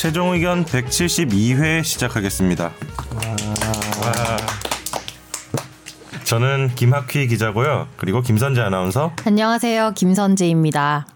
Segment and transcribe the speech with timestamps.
[0.00, 2.64] 최종 의견 172회 시작하겠습니다.
[2.64, 4.36] 와.
[6.24, 7.86] 저는 김학휘 기자고요.
[7.98, 9.92] 그리고 김선재 아나운서, 안녕하세요.
[9.94, 11.06] 김선재입니다.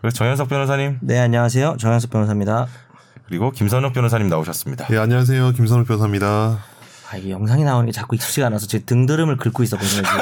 [0.00, 1.74] 그리고 정현석 변호사님, 네, 안녕하세요.
[1.80, 2.68] 정현석 변호사입니다.
[3.26, 4.86] 그리고 김선욱 변호사님 나오셨습니다.
[4.86, 5.50] 네, 안녕하세요.
[5.50, 6.60] 김선욱 변호사입니다.
[7.10, 10.02] 아, 이게 영상이 나오는 게 자꾸 익숙지가 않아서 제 등드름을 긁고 있었거든요.
[10.04, 10.20] 지금.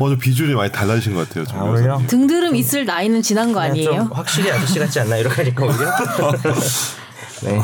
[0.00, 1.44] 오늘 어, 비주얼이 많이 달라지신 것 같아요.
[1.50, 1.64] 아?
[1.72, 2.08] 변호사님.
[2.08, 4.10] 등드름 있을 나이는 지난 거 아니에요?
[4.12, 5.92] 확실히 아저씨 같지 않나 이렇게 하니까 오히려.
[7.44, 7.60] 네.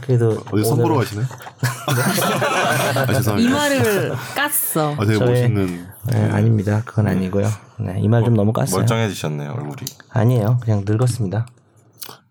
[0.00, 1.22] 그래도 어디 선 보러 오늘은 가시네?
[2.96, 3.50] 아, 죄송합니다.
[3.50, 4.98] 이마를 깠어.
[5.00, 5.86] 아, 되게 저의- 멋있는.
[6.06, 6.82] 네, 아닙니다.
[6.84, 7.48] 그건 아니고요.
[7.78, 8.76] 네, 이 말 좀 너무 깠어요.
[8.78, 9.74] 멀쩡해지셨네요, 얼굴이.
[10.10, 10.58] 아니에요.
[10.62, 11.46] 그냥 늙었습니다.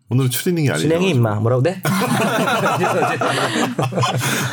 [0.09, 0.87] 오늘은 추리닝이 아니죠.
[0.89, 1.35] 진행이 임마.
[1.35, 1.81] 뭐라고 돼?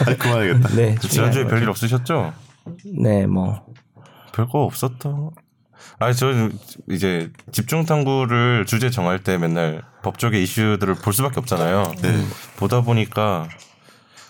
[0.07, 0.69] 아니, 그만하겠다.
[0.77, 0.95] 네.
[1.01, 2.33] 지난주에 별일 없으셨죠?
[2.85, 3.65] 네, 뭐.
[4.33, 5.31] 별거 없었던.
[5.99, 6.51] 아니 저
[6.91, 11.93] 이제 집중 탐구를 주제 정할 때 맨날 법조계 이슈들을 볼 수밖에 없잖아요.
[12.03, 12.25] 네.
[12.57, 13.49] 보다 보니까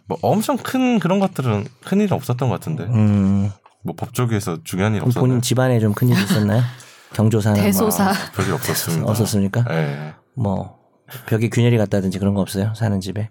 [0.07, 2.85] 뭐 엄청 큰 그런 것들은 큰 일은 없었던 것 같은데.
[2.85, 3.51] 음.
[3.85, 5.21] 뭐 법조계에서 중요한 일 없었나요?
[5.21, 6.63] 본인 집안에 좀 큰일 있었나요?
[7.15, 8.13] 경조사나 대소사.
[8.35, 9.03] 별일 없었습니다.
[9.03, 9.65] 뭐 없었습니까?
[9.65, 10.15] 네.
[10.35, 10.79] 뭐
[11.27, 12.73] 벽에 균열이 갔다든지 그런 거 없어요?
[12.75, 13.31] 사는 집에?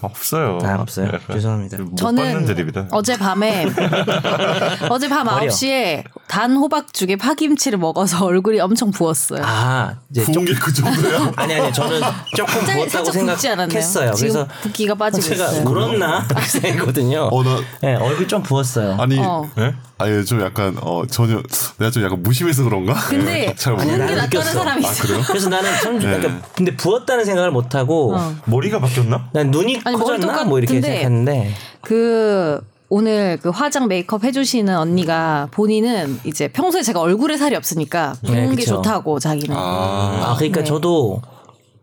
[0.00, 0.58] 없어요.
[0.62, 1.06] 아, 없어요.
[1.08, 1.78] 약간 죄송합니다.
[1.78, 2.86] 못 받는 드립이다.
[2.90, 3.66] 어젯밤에
[4.90, 5.50] 어젯밤 머리요.
[5.50, 9.40] 9시에 단 호박죽에 파김치를 먹어서 얼굴이 엄청 부었어요.
[9.44, 11.32] 아, 이제 부은 게그 정도야?
[11.36, 12.00] 아니 아니 저는
[12.36, 13.10] 조금 살짝- 부었다고?
[13.38, 14.12] 생각했어요.
[14.16, 15.68] 그래서 붓기가 빠지고 제가 있어요.
[15.68, 17.28] 울었나 생각했거든요.
[17.32, 18.96] 어, 나, 네, 얼굴 좀 부었어요.
[19.00, 19.48] 아니, 어.
[19.56, 19.74] 네?
[20.00, 21.42] 아니, 좀 약간, 어, 전혀,
[21.78, 22.94] 내가 좀 약간 무심해서 그런가?
[22.94, 24.14] 근데 잘 부은 게.
[24.14, 24.42] 낫다는.
[24.52, 25.02] 사람이 아, 있어.
[25.06, 25.22] 그래요?
[25.26, 26.14] 그래서 나는 참 네.
[26.14, 28.34] 약간 근데 부었다는 생각을 못 하고 어.
[28.44, 29.28] 머리가 바뀌었나?
[29.32, 31.50] 난 눈이 아니, 머리 커졌나 뭐 이렇게 생각했는데
[31.82, 38.50] 그 오늘 그 화장 메이크업 해주시는 언니가 본인은 이제 평소에 제가 얼굴에 살이 없으니까 부은
[38.50, 38.64] 네, 게.
[38.64, 39.54] 좋다고 자기는.
[39.56, 40.64] 아 그러니까 네.
[40.64, 41.20] 저도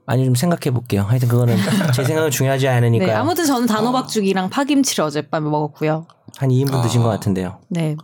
[0.07, 1.05] 아니 좀 생각해 볼게요.
[1.07, 1.57] 하여튼 그거는
[1.93, 6.07] 제 생각은 중요하지 않으니까 네, 아무튼 저는 단호박죽이랑 파김치를 어젯밤에 먹었고요.
[6.37, 7.59] 한 2인분 드신 것 같은데요.
[7.69, 7.95] 네,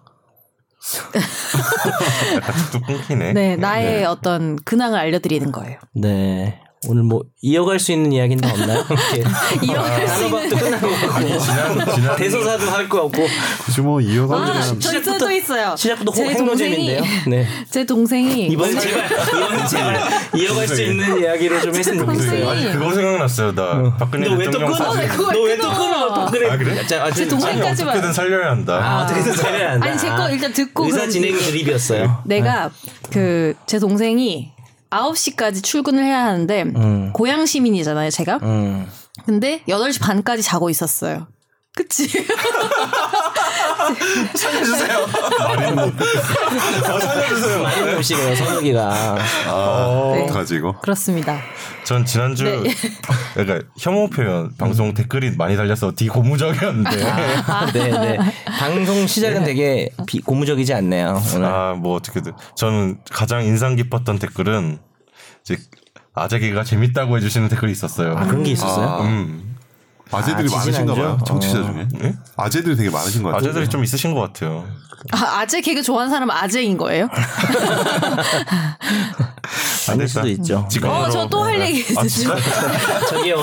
[2.72, 3.34] 뚝뚝 끊기네.
[3.34, 5.80] 네 나의 어떤 근황을 알려드리는 거예요.
[5.94, 6.60] 네.
[6.88, 8.84] 오늘 뭐 이어갈 수 있는 이야기는 더 없나요?
[9.62, 13.22] 이어갈 수 있는- 같고 지난 지난 대소사도 할 거 없고
[13.64, 14.50] 굳이 뭐, 이어가면.
[14.58, 15.76] 아, 은저 있어요.
[15.78, 16.34] 시작부터 제.
[16.36, 17.48] 동생이 네.
[17.70, 20.00] 제 동생이 이번엔 제발 이번엔 제발
[20.36, 22.50] 이어갈 수 있는 이야기로 좀 했으면 좋겠어요.
[22.50, 23.54] 아니 그거 생각났어요.
[23.54, 24.94] 나 박근혜 너왜또 대통령 끊어?
[24.94, 25.10] 사진.
[25.10, 26.14] 그걸 너왜또 끊어?
[26.16, 26.50] 박근혜.
[26.50, 26.88] 아, 그래?
[26.88, 27.94] 자, 아, 제 지금 동생- 아니 여기까지 만.
[27.94, 28.74] 어떻게든 살려야 한다.
[28.82, 29.86] 아, 어떻게든 잘해야 한다.
[29.88, 32.24] 아니 제 거 일단 듣고 의사 진행 드립이었어요.
[32.26, 32.72] 내가
[33.12, 34.52] 그 제 동생이
[34.92, 37.14] 9시까지 출근을 해야 하는데 음.
[37.14, 38.40] 고향 시민이잖아요, 제가.
[38.44, 38.88] 음.
[39.26, 41.28] 근데 8시 반까지 자고 있었어요.
[41.74, 42.08] 그치?
[44.36, 45.08] 살려주세요.
[48.02, 49.16] 음식이네요, 선욱이가.
[49.48, 50.24] 아, 네.
[50.24, 50.74] 어떡하지, 이거?
[50.82, 51.40] 그렇습니다.
[51.84, 52.72] 전 지난주 네.
[53.34, 58.18] 그러니까 혐오 표현 방송 댓글이 많이 달려서 되게 고무적이었는데 아, 네, 네.
[58.60, 61.46] 방송 시작은 되게 비, 고무적이지 않네요, 오늘.
[61.48, 64.78] 아 뭐 어떻게든 저는 가장 인상 깊었던 댓글은
[65.44, 65.58] 이제
[66.14, 68.16] 아재개가 재밌다고 해주시는 댓글이 있었어요.
[68.18, 68.88] 아, 그런 게 있었어요?
[68.88, 69.02] 아.
[69.02, 69.51] 음
[70.12, 71.18] 아재들이 아, 많으신가 봐요.
[71.26, 71.64] 청취자 어.
[71.72, 71.88] 중에.
[71.94, 72.14] 네?
[72.38, 73.50] 아재들이 되게 많으신 것 같아요.
[73.50, 74.66] 아재들이 좀 있으신 것 같아요.
[75.12, 77.08] 아, 아재 개그 좋아하는 사람은 아재인 거예요?
[79.90, 80.68] 아닐 수도 있죠.
[80.86, 82.36] 어, 저 또 할 얘기 아, 있으시죠?
[83.10, 83.42] 저기요.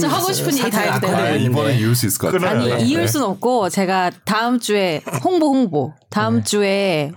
[0.00, 1.36] 저 하고 싶은 얘기 다 해도 아, 되나요?
[1.36, 2.60] 이번에 이을 수 있을 것 같아요.
[2.60, 2.78] 아니, 돼.
[2.84, 5.92] 이을 순 없고, 제가 다음 주에, 홍보, 홍보.
[6.10, 7.12] 다음 주에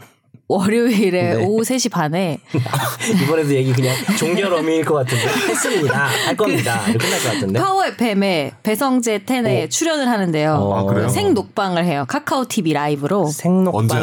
[0.47, 1.43] 월요일에 네.
[1.43, 2.39] 오후 3시 반에
[3.23, 5.27] 이번에도 얘기 그냥 종결 어미일 것 같은데.
[5.49, 6.05] 했습니다.
[6.25, 6.81] 할 겁니다.
[6.87, 7.59] 이렇게 끝날 것 같은데.
[7.59, 10.53] 파워 FM에 배성재 텐에 출연을 하는데요.
[10.53, 11.09] 어, 아, 그래요?
[11.09, 12.05] 생녹방을 해요.
[12.07, 13.29] 카카오 TV 라이브로.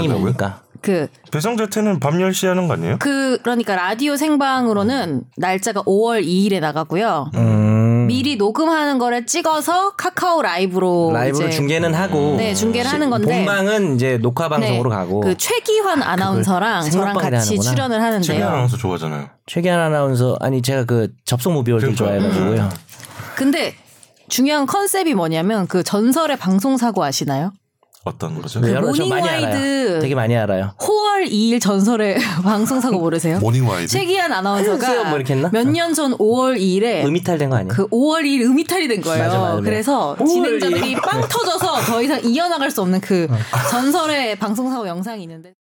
[0.03, 0.09] 한다고요?
[0.09, 0.61] 뭡니까?
[0.83, 2.99] 그, 배성재태는 밤 10시 하는 거 아니에요?
[3.01, 7.31] 그, 그러니까 라디오 생방으로는 날짜가 5월 2일에 나가고요.
[7.37, 7.64] 음.
[8.07, 11.11] 미리 녹음하는 거를 찍어서 카카오 라이브로.
[11.13, 13.35] 라이브로 이제 중계는 하고 네, 중계를 하는 건데.
[13.37, 17.63] 본방은 이제 녹화 방송으로 네, 가고 그 최기환 아나운서랑 저랑 같이 하는구나.
[17.71, 18.47] 출연을 하는데요.
[18.49, 19.29] 아나운서 좋아하잖아요.
[19.47, 22.21] 최기환 아나운서 아니 제가 그 접속 무비월드를 그러니까요.
[22.21, 22.69] 좋아해가지고요.
[23.37, 23.75] 근데
[24.29, 27.53] 중요한 컨셉이 뭐냐면 그 전설의 방송 사고 아시나요?
[28.05, 28.61] 어떤 거죠?
[28.61, 30.01] 네, 여러- 저 모닝 많이 와이드 알아요.
[30.01, 30.73] 되게 많이 알아요.
[30.83, 33.39] 5월 2일 전설의 방송 사고 모르세요?
[33.39, 33.89] 모닝 와이드.
[33.89, 35.19] 최기환 아나운서가 뭐?
[35.51, 37.73] 몇 년 전 5월 2일에 음이탈된 거 아니에요?
[37.73, 39.25] 그 5월 2일 음이탈이 된 거예요.
[39.25, 39.61] 맞아, 맞아, 맞아.
[39.63, 43.27] 그래서 5월 진행자들이 빵 터져서 더 이상 이어나갈 수 없는 그
[43.71, 45.55] 전설의 방송 사고 영상이 있는데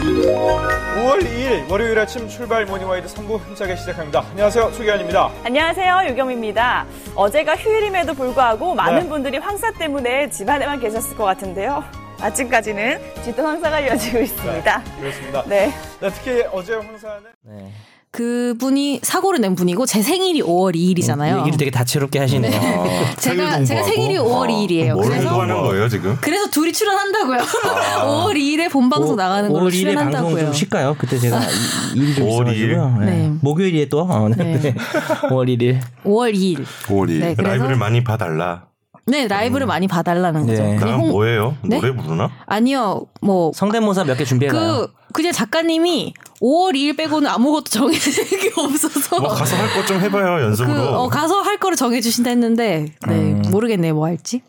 [0.00, 4.24] 5월 2일 월요일 아침 출발 모닝와이드 3부 힘차게 시작합니다.
[4.30, 4.72] 안녕하세요.
[4.76, 5.30] 최기환입니다.
[5.44, 6.00] 안녕하세요.
[6.10, 6.86] 유경입니다.
[7.14, 9.08] 어제가 휴일임에도 불구하고 많은 네.
[9.08, 11.84] 분들이 황사 때문에 집안에만 계셨을 것 같은데요.
[12.20, 14.82] 아침까지는 짙은 황사가 이어지고 있습니다.
[15.00, 15.42] 그렇습니다.
[15.46, 15.72] 네.
[16.00, 17.72] 네, 특히 어제 황사는 네.
[18.10, 21.40] 그분이 사고를 낸 분이고 제 생일이 5월 2일이잖아요.
[21.40, 22.52] 얘기를 되게 다채롭게 하시네요.
[23.18, 24.94] 제가 제가 생일이 5월 2일이에요.
[24.94, 26.16] 뭘 그래서 홍보하는 거예요 지금?
[26.20, 27.38] 그래서 둘이 출연한다고요.
[27.42, 30.44] 5월 2일에 본 방송 나가는 걸로 5월 1일 방송 출연한다고요.
[30.44, 30.94] 좀 쉴까요?
[30.96, 31.40] 그때 제가
[31.96, 32.98] 이- 일이 좀 5월 있어가지고요.
[33.00, 33.06] 네.
[33.06, 33.32] 네.
[33.42, 34.36] 목요일에 또 어, 네.
[34.60, 34.74] 네.
[34.74, 35.80] 5월 1일.
[36.04, 36.64] 5월 2일.
[36.86, 38.66] 5월이 네, 그래서 라이브를 많이 봐달라.
[39.06, 40.62] 네 라이브를 많이 봐달라는 거죠.
[40.62, 40.76] 네.
[40.76, 41.56] 그냥 그럼 홍 뭐예요?
[41.62, 41.76] 네?
[41.80, 42.30] 노래 부르나?
[42.46, 44.60] 아니요 뭐 성대모사 몇 개 준비해봐요.
[44.60, 50.00] 그 그냥 작가님이 5월 2일 빼고는 아무것도 정해진 게 없어서 뭐 가서 할 것 좀
[50.00, 50.82] 해봐요 그 연습으로.
[51.02, 53.42] 어, 가서 할 거를 정해주신다 했는데 네 음.
[53.50, 54.42] 모르겠네요 뭐 할지.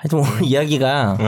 [0.00, 1.24] 하여튼 오늘 이야기가 네,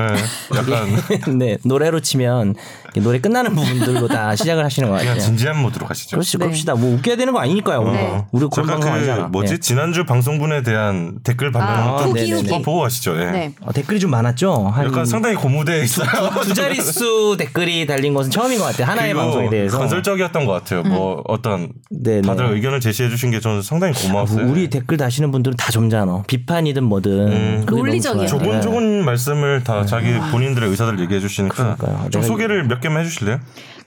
[0.56, 0.88] 약간
[1.38, 2.54] 네, 노래로 치면
[3.02, 5.26] 노래 끝나는 부분들로 다 시작을 하시는 것 그냥 같아요.
[5.26, 6.16] 진지한 모드로 가시죠.
[6.16, 6.44] 그렇지, 네.
[6.46, 6.74] 그럽시다.
[6.74, 7.80] 뭐 웃겨야 되는 거 아니니까요.
[7.80, 7.92] 오늘.
[7.92, 8.24] 네.
[8.32, 9.28] 우리 그런 방송 그 아니잖아.
[9.28, 9.60] 뭐지 네.
[9.60, 12.48] 지난주 방송분에 대한 댓글 반응 아, 좀 후기, 좀 후기.
[12.62, 13.14] 보고 가시죠.
[13.20, 13.30] 예.
[13.30, 13.54] 네.
[13.60, 14.68] 어, 댓글이 좀 많았죠.
[14.68, 16.06] 한 약간 상당히 고무돼 있어요.
[16.42, 18.86] 두 자릿수 댓글이 달린 것은 처음인 것 같아요.
[18.86, 19.76] 하나의 방송에 대해서.
[19.78, 20.82] 건설적이었던 것 같아요.
[20.82, 22.22] 뭐 어떤 네, 네.
[22.22, 24.46] 다들 의견을 제시해 주신 게 저는 상당히 고마웠어요.
[24.46, 26.22] 우리 댓글 다시는 분들은 다 점잖아.
[26.26, 27.12] 비판이든 뭐든.
[27.12, 27.66] 음.
[27.68, 28.61] 논리적이에요.
[28.62, 29.04] 조곤 네.
[29.04, 31.76] 말씀을 다 자기 본인들의 의사들 얘기해 주시니까.
[32.10, 33.40] 좀 소개를 몇 개만 해주실래요?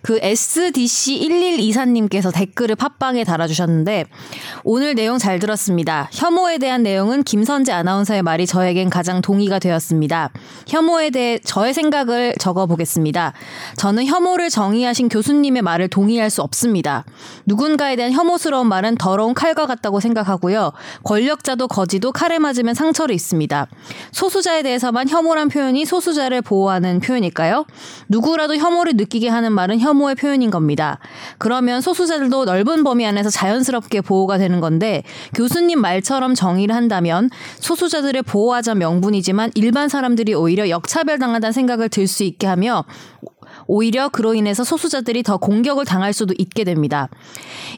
[0.06, 4.06] 그 SDC1124님께서 댓글을 팟빵에 달아주셨는데
[4.63, 6.07] 오늘 내용 잘 들었습니다.
[6.13, 10.30] 혐오에 대한 내용은 김선재 아나운서의 말이 저에겐 가장 동의가 되었습니다.
[10.68, 13.34] 혐오에 대해 저의 생각을 적어보겠습니다.
[13.78, 17.04] 저는 혐오를 정의하신 교수님의 말을 동의할 수 없습니다.
[17.48, 20.74] 누군가에 대한 혐오스러운 말은 더러운 칼과 같다고 생각하고요.
[21.04, 23.66] 권력자도 거지도 칼에 맞으면 상처를 입습니다.
[24.12, 27.66] 소수자에 대해서만 혐오란 표현이 소수자를 보호하는 표현일까요?
[28.07, 31.00] 누구라도 혐오를 느끼게 하는 말은 혐오 의 표현인 겁니다.
[31.38, 35.03] 그러면 소수자들도 넓은 범위 안에서 자연스럽게 보호가 되는 건데
[35.33, 42.47] 교수님 말처럼 정의를 한다면 소수자들을 보호하자 명분이지만 일반 사람들이 오히려 역차별당한다는 생각을 들 수 있게
[42.47, 42.86] 하며
[43.68, 47.09] 오히려 그로 인해서 소수자들이 더 공격을 당할 수도 있게 됩니다.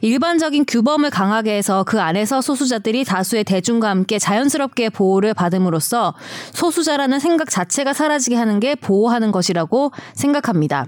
[0.02, 6.14] 일반적인 규범을 강하게 해서 그 안에서 소수자들이 다수의 대중과 함께 자연스럽게 보호를 받음으로써
[6.52, 10.86] 소수자라는 생각 자체가 사라지게 하는 게 보호하는 것이라고 생각합니다.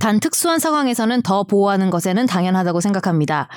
[0.00, 3.48] 단 특수한 상황에서는 더 보호하는 것에는 당연하다고 생각합니다.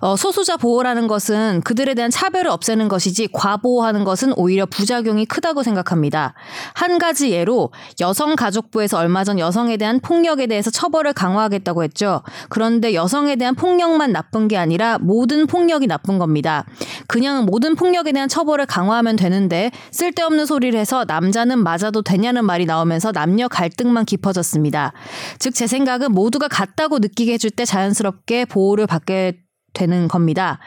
[0.00, 6.34] 어, 소수자 보호라는 것은 그들에 대한 차별을 없애는 것이지 과보호하는 것은 오히려 부작용이 크다고 생각합니다.
[6.74, 7.70] 한 가지 예로
[8.00, 12.22] 여성가족부에서 얼마 전 여성에 대한 폭력에 대해서 처벌을 강화하겠다고 했죠.
[12.48, 16.64] 그런데 여성에 대한 폭력만 나쁜 게 아니라 모든 폭력이 나쁜 겁니다.
[17.06, 23.12] 그냥 모든 폭력에 대한 처벌을 강화하면 되는데 쓸데없는 소리를 해서 남자는 맞아도 되냐는 말이 나오면서
[23.12, 24.92] 남녀 갈등만 깊어졌습니다.
[25.38, 30.58] 즉 제 생각은 모두가 같다고 느끼게 해줄 때 자연스럽게 보호를 받게 되는 겁니다.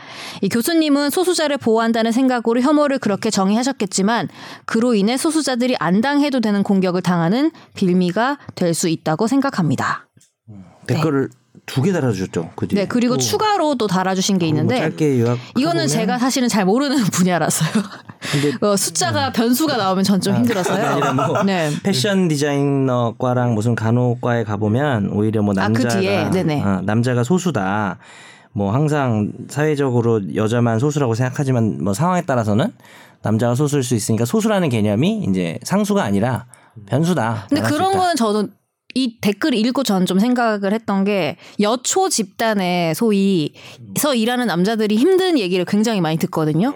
[0.42, 4.30] 이 교수님은 소수자를 보호한다는 생각으로 혐오를 그렇게 정의하셨겠지만
[4.66, 10.08] 그로 인해 소수자들이 안 당해도 되는 공격을 당하는 빌미가 될 수 있다고 생각합니다.
[10.88, 11.30] 댓글을
[11.66, 12.52] 두개 달아주셨죠.
[12.56, 12.82] 그 뒤에.
[12.82, 15.38] 네, 그리고 추가로 또 달아주신 게뭐 있는데 짧게 요약.
[15.58, 17.70] 이거는 제가 사실은 잘 모르는 분야라서요.
[18.62, 21.14] 어, 숫자가 변수가 나오면 전 좀 힘들어서요.
[21.14, 21.70] 뭐 네.
[21.84, 26.30] 패션 디자이너과랑 무슨 간호과에 가보면 오히려 뭐 아, 그 남자가 뒤에?
[26.32, 26.64] 네네.
[26.64, 27.98] 어, 남자가 소수다.
[28.56, 32.72] 뭐 항상 사회적으로 여자만 소수라고 생각하지만 뭐 상황에 따라서는
[33.22, 36.46] 남자가 소수일 수 있으니까 소수라는 개념이 이제 상수가 아니라
[36.86, 37.48] 변수다.
[37.50, 37.94] 근데 그런.
[37.94, 38.48] 거는 저도
[38.96, 45.66] 이 댓글 읽고 전 좀 생각을 했던 게 여초 집단에 소위서 일하는 남자들이 힘든 얘기를
[45.66, 46.74] 굉장히 많이 듣거든요.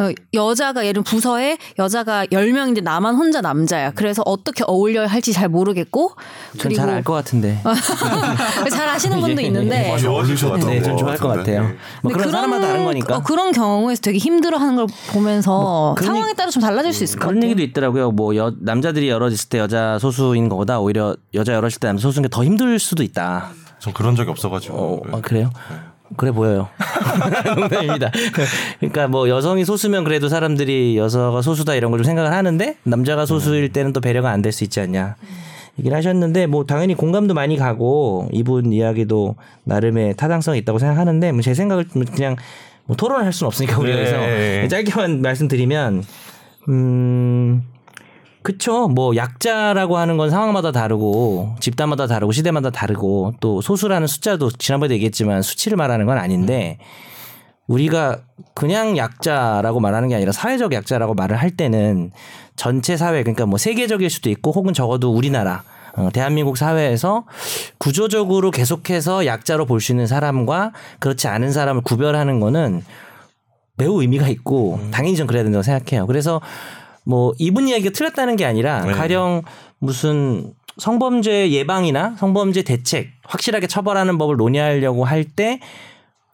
[0.00, 3.92] 어, 여자가 예를 부서에 여자가 10명인데 나만 혼자 남자야.
[3.92, 6.12] 그래서 어떻게 어울려야 할지 잘 모르겠고
[6.52, 7.60] 그리고 전잘 알 것 같은데.
[8.70, 10.96] 잘 아시는 분도 있는데 것 네, 좀.
[10.96, 11.62] 좋아할 것 같아요.
[12.02, 13.16] 뭐 근데 그런 사람마다 다른 거니까.
[13.16, 17.26] 어, 그런 경우에서 되게 힘들어하는 걸 보면서 그런 상황에 따라 좀 달라질 수 있을 것
[17.26, 17.50] 그런 같아요.
[17.50, 18.10] 얘기도 있더라고요.
[18.12, 22.22] 뭐 여, 남자들이 여럿 있을 때 여자 소수인 것보다 오히려 여자 여럿일 때 남자 소수인
[22.22, 23.50] 게 더 힘들 수도 있다.
[23.80, 24.76] 전 그런 적이 없어가지고.
[24.76, 25.50] 어, 아, 그래요?
[26.16, 26.68] 그래 보여요.
[27.56, 28.10] 농담입니다.
[28.80, 33.72] 그러니까 뭐 여성이 소수면 그래도 사람들이 여자가 소수다 이런 걸 좀 생각을 하는데 남자가 소수일
[33.72, 35.16] 때는 또 배려가 안 될 수 있지 않냐.
[35.78, 41.54] 얘기를 하셨는데 뭐 당연히 공감도 많이 가고 이분 이야기도 나름의 타당성이 있다고 생각하는데 뭐 제
[41.54, 42.36] 생각을 그냥
[42.86, 44.58] 뭐 토론을 할 수는 없으니까 우리 네.
[44.62, 46.02] 여기서 짧게만 말씀드리면
[46.68, 47.62] 음
[48.42, 48.88] 그쵸.
[48.88, 55.42] 뭐 약자라고 하는 건 상황마다 다르고 집단마다 다르고 시대마다 다르고 또 소수라는 숫자도 지난번에도 얘기했지만
[55.42, 56.78] 수치를 말하는 건 아닌데
[57.66, 58.20] 우리가
[58.54, 62.10] 그냥 약자라고 말하는 게 아니라 사회적 약자라고 말을 할 때는
[62.56, 65.62] 전체 사회 그러니까 뭐 세계적일 수도 있고 혹은 적어도 우리나라
[65.96, 67.24] 어, 대한민국 사회에서
[67.78, 72.82] 구조적으로 계속해서 약자로 볼 수 있는 사람과 그렇지 않은 사람을 구별하는 거는
[73.76, 76.06] 매우 의미가 있고 당연히 전 그래야 된다고 생각해요.
[76.06, 76.40] 그래서
[77.04, 78.92] 뭐 이분 이야기가 틀렸다는 게 아니라 네.
[78.92, 79.42] 가령
[79.78, 85.60] 무슨 성범죄 예방이나 성범죄 대책 확실하게 처벌하는 법을 논의하려고 할 때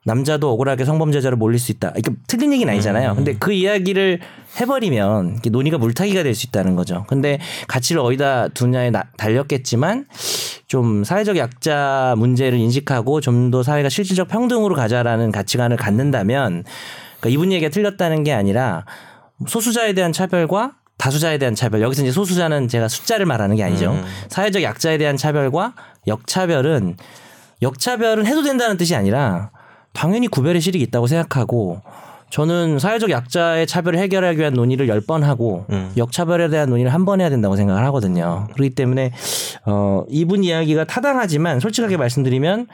[0.04, 1.92] 남자도 억울하게 성범죄자로 몰릴 수 있다.
[1.99, 3.11] 이게 틀린 얘기는 아니잖아요.
[3.11, 3.16] 음.
[3.16, 4.20] 근데 그 이야기를
[4.61, 7.04] 해버리면 논의가 물타기가 될 수 있다는 거죠.
[7.08, 10.06] 근데 가치를 어디다 두냐에 나- 달렸겠지만
[10.68, 16.62] 좀 사회적 약자 문제를 인식하고 좀 더 사회가 실질적 평등으로 가자라는 가치관을 갖는다면
[17.18, 18.85] 그러니까 이분 얘기가 틀렸다는 게 아니라
[19.46, 23.90] 소수자에 대한 차별과 다수자에 대한 차별 여기서 이제 소수자는 제가 숫자를 말하는 게 아니죠.
[23.92, 24.04] 음.
[24.28, 25.74] 사회적 약자에 대한 차별과
[26.06, 26.96] 역차별은
[27.62, 29.50] 역차별은 해도 된다는 뜻이 아니라
[29.92, 31.80] 당연히 구별의 실익이 있다고 생각하고
[32.30, 35.92] 저는 사회적 약자의 차별을 해결하기 위한 논의를 열 번 하고 음.
[35.96, 38.48] 역차별에 대한 논의를 한 번 해야 된다고 생각을 하거든요.
[38.54, 39.12] 그렇기 때문에
[39.66, 42.66] 어 이분 이야기가 타당하지만 솔직하게 말씀드리면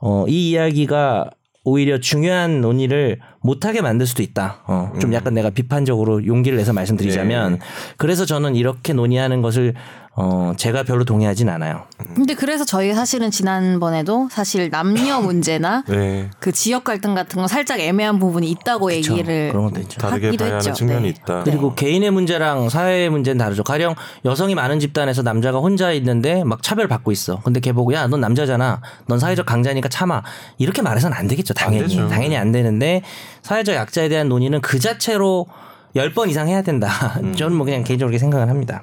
[0.00, 1.30] 어이 이야기가
[1.62, 4.62] 오히려 중요한 논의를 못하게 만들 수도 있다.
[4.66, 7.58] 어, 좀 약간 내가 비판적으로 용기를 내서 말씀드리자면 네.
[7.98, 9.74] 그래서 저는 이렇게 논의하는 것을
[10.16, 11.84] 어, 제가 별로 동의하진 않아요.
[12.14, 16.28] 근데 그래서 저희 사실은 지난번에도 사실 남녀 문제나 네.
[16.40, 18.96] 그 지역 갈등 같은 거 살짝 애매한 부분이 있다고 그쵸.
[18.96, 20.00] 얘기를 그런 것도 있죠.
[20.00, 20.70] 다르게 하기도 봐야 했죠.
[20.70, 21.08] 하는 측면이 네.
[21.08, 21.44] 있다.
[21.44, 23.62] 그리고 개인의 문제랑 사회의 문제는 다르죠.
[23.62, 27.40] 가령 여성이 많은 집단에서 남자가 혼자 있는데 막 차별받고 있어.
[27.42, 28.80] 근데 걔 보고 야, 넌 남자잖아.
[29.06, 30.22] 넌 사회적 강자니까 참아.
[30.58, 31.54] 이렇게 말해서는 안 되겠죠.
[31.54, 31.88] 당연히.
[31.88, 32.08] 되죠.
[32.08, 33.02] 당연히 안 되는데
[33.42, 35.46] 사회적 약자에 대한 논의는 그 자체로
[35.94, 36.88] 10번 이상 해야 된다.
[37.36, 38.82] 저는 뭐 그냥 개인적으로 생각을 합니다.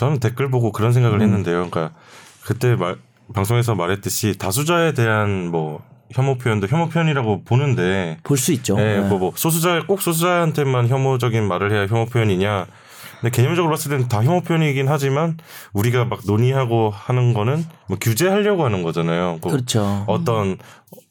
[0.00, 1.68] 저는 댓글 보고 그런 생각을 했는데요.
[1.68, 1.90] 그러니까
[2.42, 2.96] 그때 말,
[3.34, 8.76] 방송에서 말했듯이 다수자에 대한 뭐 혐오 표현도 혐오 표현이라고 보는데 볼 수 있죠.
[8.78, 9.00] 예, 네.
[9.00, 12.64] 뭐, 뭐 소수자 꼭 소수자한테만 혐오적인 말을 해야 혐오 표현이냐?
[13.20, 15.36] 근데 개념적으로 봤을 때는 다 혐오 표현이긴 하지만
[15.74, 19.38] 우리가 막 논의하고 하는 거는 뭐 규제하려고 하는 거잖아요.
[19.42, 20.04] 뭐 그렇죠.
[20.06, 20.56] 어떤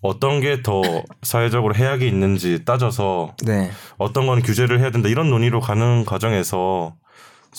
[0.02, 0.82] 어떤 게 더
[1.22, 3.70] 사회적으로 해악이 있는지 따져서 네.
[4.00, 6.96] 어떤 건 규제를 해야 된다 이런 논의로 가는 과정에서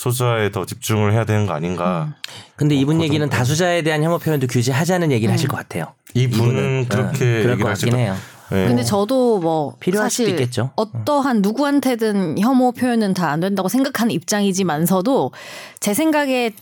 [0.04, 2.14] 소수자에 더 집중을 해야 되는 거 아닌가?
[2.57, 3.28] 근데 이분 그 얘기는.
[3.28, 5.88] 다수자에 대한 혐오 표현도 규제하자는 얘기를 하실 것 같아요.
[6.14, 6.87] 이 분은 이분은.
[6.88, 8.16] 그렇게 네, 그럴 얘기를 것 하실 같긴 것 해요.
[8.52, 8.66] 예.
[8.66, 10.71] 근데 저도 뭐 필요할 수도 사실 있겠죠.
[10.76, 15.33] 어떠한 누구한테든 혐오 표현은 다 안 된다고 생각하는 입장이지만서도
[15.80, 16.52] 제 생각에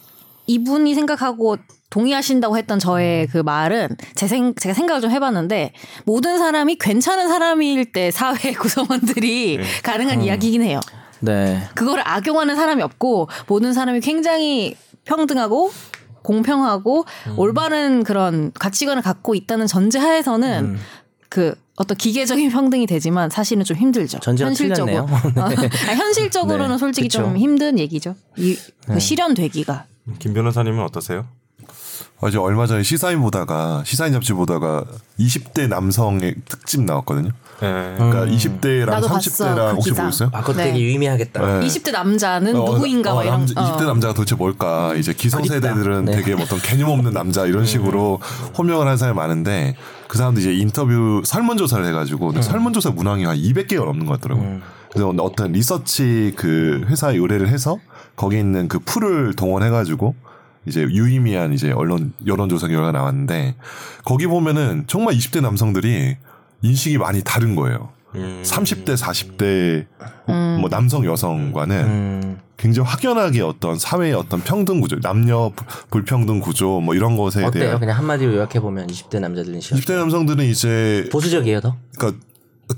[0.49, 1.59] 이분이 생각하고
[1.90, 5.73] 동의하신다고 했던 저의 그 말은 제 생, 제가 생각을 좀 해봤는데
[6.04, 10.80] 모든 사람이 괜찮은 사람일 때 사회 구성원들이 가능한 이야기이긴 해요.
[11.20, 11.62] 네.
[11.75, 15.72] 그거를 악용하는 사람이 없고 모든 사람이 굉장히 평등하고
[16.22, 17.06] 공평하고
[17.37, 20.78] 올바른 그런 가치관을 갖고 있다는 전제하에서는
[21.28, 24.18] 그 어떤 기계적인 평등이 되지만 사실은 좀 힘들죠.
[24.25, 25.06] 현실적으로.
[25.37, 25.56] 아니,
[25.96, 27.22] 현실적으로는 네, 솔직히 그쵸.
[27.22, 27.25] 네.
[27.28, 28.16] 좀 힘든 얘기죠.
[28.37, 29.84] 이, 그 실현되기가.
[30.18, 31.26] 김 변호사님은 어떠세요?
[32.20, 34.84] 어제 얼마 전에 시사인 보다가 시사인 잡지 보다가
[35.20, 37.30] 20대 남성의 특집 나왔거든요.
[37.62, 37.95] 예.
[37.97, 40.05] 그러니까 20대랑 나도 봤어, 30대랑 그 혹시 기사.
[40.05, 40.31] 보셨어요?
[40.33, 40.65] 아, 그것도 네.
[40.67, 41.59] 되게 유의미하겠다.
[41.61, 41.67] 네.
[41.67, 43.38] 20대 남자는 어, 누구인가 어, 막 이런.
[43.38, 43.85] 남자, 20대 어.
[43.85, 44.95] 남자가 도대체 뭘까?
[44.95, 46.12] 이제 기성세대들은 네.
[46.17, 48.21] 되게 어떤 개념 없는 남자 이런 식으로
[48.57, 53.85] 호명을 하는 사람이 많은데 그 사람도 이제 인터뷰 설문조사를 해가지고 근데 설문조사 문항이 한 200개가
[53.85, 54.61] 넘는 것 같더라고요.
[54.91, 57.79] 그래서 어떤 리서치 그 회사에 의뢰를 해서
[58.17, 60.15] 거기 있는 그 풀을 동원해가지고
[60.67, 63.57] 이제 유의미한 이제 언론 여론조사 결과가 나왔는데
[64.05, 66.17] 거기 보면은 정말 20대 남성들이
[66.62, 67.91] 인식이 많이 다른 거예요.
[68.15, 68.43] 음.
[68.45, 69.87] 30대, 40대
[70.61, 72.38] 뭐 남성 여성과는 음.
[72.57, 77.62] 굉장히 확연하게 어떤 사회의 어떤 평등 구조, 남녀 불- 불평등 구조 뭐 이런 것에 어때요?
[77.65, 81.77] 대한 그냥 한마디로 요약해 보면 20대 남자들은 시각 20대 남성들은 이제 보수적이에요, 더.
[81.97, 82.21] 그러니까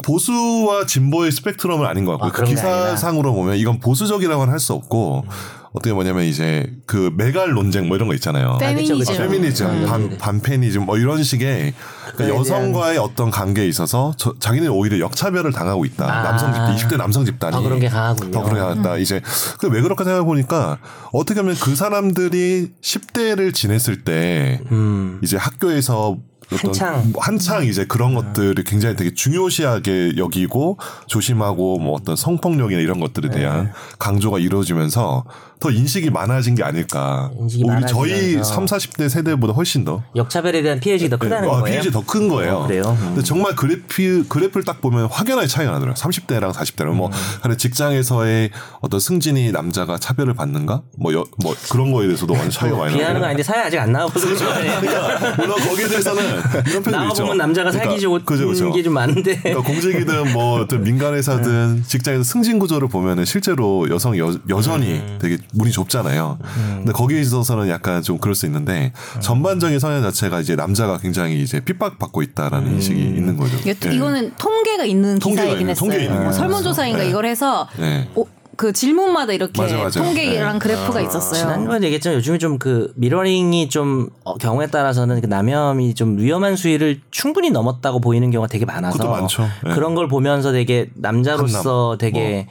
[0.05, 2.29] 보수와 진보의 스펙트럼은 아닌 것 같고요.
[2.29, 2.45] 아, 그.
[2.45, 5.25] 기사상으로 보면 이건 보수적이라고는 할 수 없고
[5.73, 8.59] 어떻게 뭐냐면 이제 그 메갈 논쟁 뭐 이런 거 있잖아요.
[8.59, 8.99] 페미니즘.
[8.99, 9.23] 그쵸, 그쵸.
[9.23, 9.87] 페미니즘, 음.
[9.87, 11.75] 반, 반페니즘 뭐 이런 식의
[12.17, 16.05] 그러니까 여성과의 어떤 관계에 있어서 저, 자기는 오히려 역차별을 당하고 있다.
[16.07, 16.23] 아.
[16.23, 18.31] 남성 집단, 20대 남성 집단이 더 그런 게 강하군요.
[18.33, 18.99] 더 그런 게 강하다.
[18.99, 19.21] 이제
[19.59, 20.79] 그 왜 그럴까 생각해 보니까
[21.13, 25.21] 어떻게 하면 그 사람들이 10대를 지냈을 때 음.
[25.23, 26.17] 이제 학교에서
[26.53, 27.13] 어떤 한창.
[27.21, 33.39] 한창 이제 그런 것들을 굉장히 되게 중요시하게 여기고 조심하고 뭐 어떤 성폭력이나 이런 것들에 네.
[33.39, 35.25] 대한 강조가 이루어지면서
[35.61, 37.31] 더 인식이 많아진 게 아닐까.
[37.39, 38.55] 인식이 우리 저희 많아지면서.
[38.55, 41.65] 3, 40대 세대보다 훨씬 더 역차별에 대한 피해식이 더 크다는 어, 거예요.
[41.65, 42.55] 피해지 더큰 거예요.
[42.57, 42.97] 어, 그래요?
[42.99, 43.07] 음.
[43.09, 45.95] 근데 정말 그래프 그래프를 딱 보면 확연하게 차이가 나더라고요.
[46.03, 46.97] 30대랑 40대랑 음.
[46.97, 47.11] 뭐
[47.43, 48.51] 하는 직장에서의
[48.81, 50.81] 어떤 승진이 남자가 차별을 받는가?
[50.99, 53.31] 뭐, 여, 뭐 그런 거에 대해서도 완전 차이가 많이 비하하는 거 나요.
[53.31, 54.81] 아닌데 사회 아직 안거 아니에요.
[54.81, 56.91] 그러니까 물론 거기에 대해서는 이런 편도 있죠.
[56.91, 58.73] 나와 보면 남자가 살기 좋은 그죠, 그죠.
[58.73, 59.37] 게좀 많은데.
[59.37, 65.37] 그러니까 공직이든 뭐 어떤 민간 회사든 직장에서 승진 구조를 보면은 실제로 여성 여, 여전히 되게
[65.53, 66.39] 문이 좁잖아요.
[66.77, 71.61] 근데 거기에 있어서는 약간 좀 그럴 수 있는데 전반적인 성향 자체가 이제 남자가 굉장히 이제
[71.61, 73.57] 핍박받고 있다라는 인식이 있는 거죠.
[73.65, 73.95] 이거- 예.
[73.95, 75.93] 이거는 통계가 있는 통계가 기사이긴 있는- 했어요.
[75.93, 76.39] 있는 뭐 거였어요.
[76.41, 77.09] 설문조사인가 네.
[77.11, 78.09] 이걸 해서 네.
[78.15, 78.25] 어,
[78.57, 80.03] 그 질문마다 이렇게 맞아, 맞아.
[80.03, 80.59] 통계랑 네.
[80.59, 81.41] 그래프가 있었어요.
[81.41, 87.01] 지난번에 얘기했지만 요즘에 좀 그 미러링이 좀 어, 경우에 따라서는 그 남염이 좀 위험한 수위를
[87.11, 89.49] 충분히 넘었다고 보이는 경우가 되게 많아서 그것도 많죠.
[89.65, 89.73] 네.
[89.75, 91.99] 그런 걸 보면서 되게 남자로서 한남.
[91.99, 92.49] 되게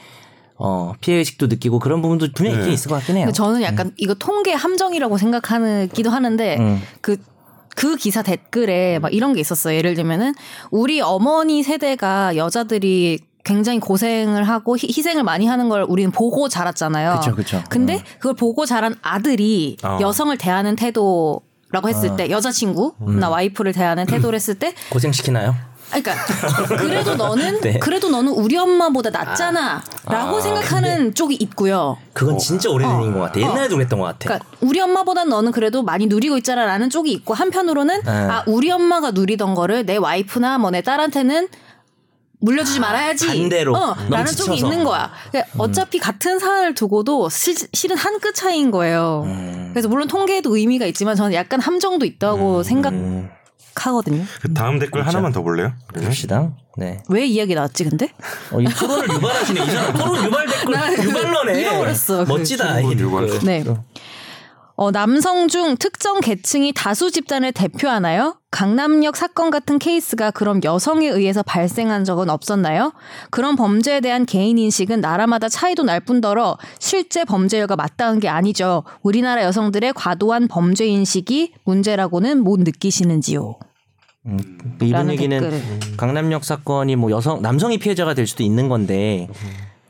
[0.60, 2.74] 어, 피해 의식도 느끼고 그런 부분도 분명히 있긴 네.
[2.74, 3.26] 있을 것 같긴 해요.
[3.26, 6.82] 근데 저는 약간 이거 통계 함정이라고 생각하기도 하는데 음.
[7.02, 7.18] 그.
[7.76, 9.78] 그 기사 댓글에 막 이런 게 있었어요.
[9.78, 10.34] 예를 들면은
[10.70, 17.20] 우리 어머니 세대가 여자들이 굉장히 고생을 하고 희, 희생을 많이 하는 걸 우리는 보고 자랐잖아요.
[17.20, 17.64] 그쵸, 그쵸.
[17.70, 18.04] 근데 음.
[18.18, 19.98] 그걸 보고 자란 아들이 어.
[20.02, 22.16] 여성을 대하는 태도 라고 했을 어.
[22.18, 23.20] 때 여자친구 음.
[23.20, 25.56] 나 와이프를 대하는 태도를 했을 때 고생 시키나요?
[25.90, 26.16] 그러니까
[26.78, 27.80] 그래도 너는 네.
[27.80, 29.84] 그래도 너는 우리 엄마보다 낫잖아라고
[30.38, 31.98] 아, 생각하는 쪽이 있고요.
[32.14, 33.40] 그건 진짜 오래된 얘기인 것 같아.
[33.40, 34.18] 옛날에도 그랬던 것 같아.
[34.28, 38.12] 그러니까 우리 엄마보다 너는 그래도 많이 누리고 있잖아라는 쪽이 있고 한편으로는 네.
[38.12, 41.48] 아 우리 엄마가 누리던 거를 내 와이프나 뭐 내 딸한테는
[42.42, 43.28] 물려주지 말아야지.
[43.28, 43.76] 반대로.
[43.76, 44.54] 어, 라는 지쳐서.
[44.54, 44.56] 음.
[44.56, 45.12] 쪽이 있는 거야.
[45.30, 49.24] 그러니까 어차피 같은 사안을 두고도 실, 실은 한 끗 차이인 거예요.
[49.26, 49.70] 음.
[49.74, 52.64] 그래서 물론 통계에도 의미가 있지만 저는 약간 함정도 있다고 음.
[52.64, 52.94] 생각
[53.76, 54.24] 하거든요.
[54.42, 55.74] 그 다음 댓글 하나만 더 볼래요?
[55.94, 56.52] 봅시다.
[56.78, 57.02] 네.
[57.10, 58.10] 왜 이야기 나왔지 근데?
[58.52, 59.64] 어, 이 토론을 유발하시네.
[59.64, 61.62] 이 사람 토론 유발 댓글 나 유발러네.
[61.62, 62.80] 잃어버렸어, 그 멋지다.
[62.82, 63.28] 이 유발.
[63.44, 63.64] 네.
[64.82, 68.38] 어, 남성 중 특정 계층이 다수 집단을 대표하나요?
[68.50, 72.94] 강남역 사건 같은 케이스가 그럼 여성에 의해서 발생한 적은 없었나요?
[73.30, 78.86] 그런 범죄에 대한 개인 인식은 나라마다 차이도 날 뿐더러 실제 범죄율과 맞닿은 게 아니죠.
[79.02, 83.56] 우리나라 여성들의 과도한 범죄 인식이 문제라고는 못 느끼시는지요?
[84.26, 85.98] 이분 라는 얘기는 댓글을.
[85.98, 89.28] 강남역 사건이 뭐 여성 남성이 피해자가 될 수도 있는 건데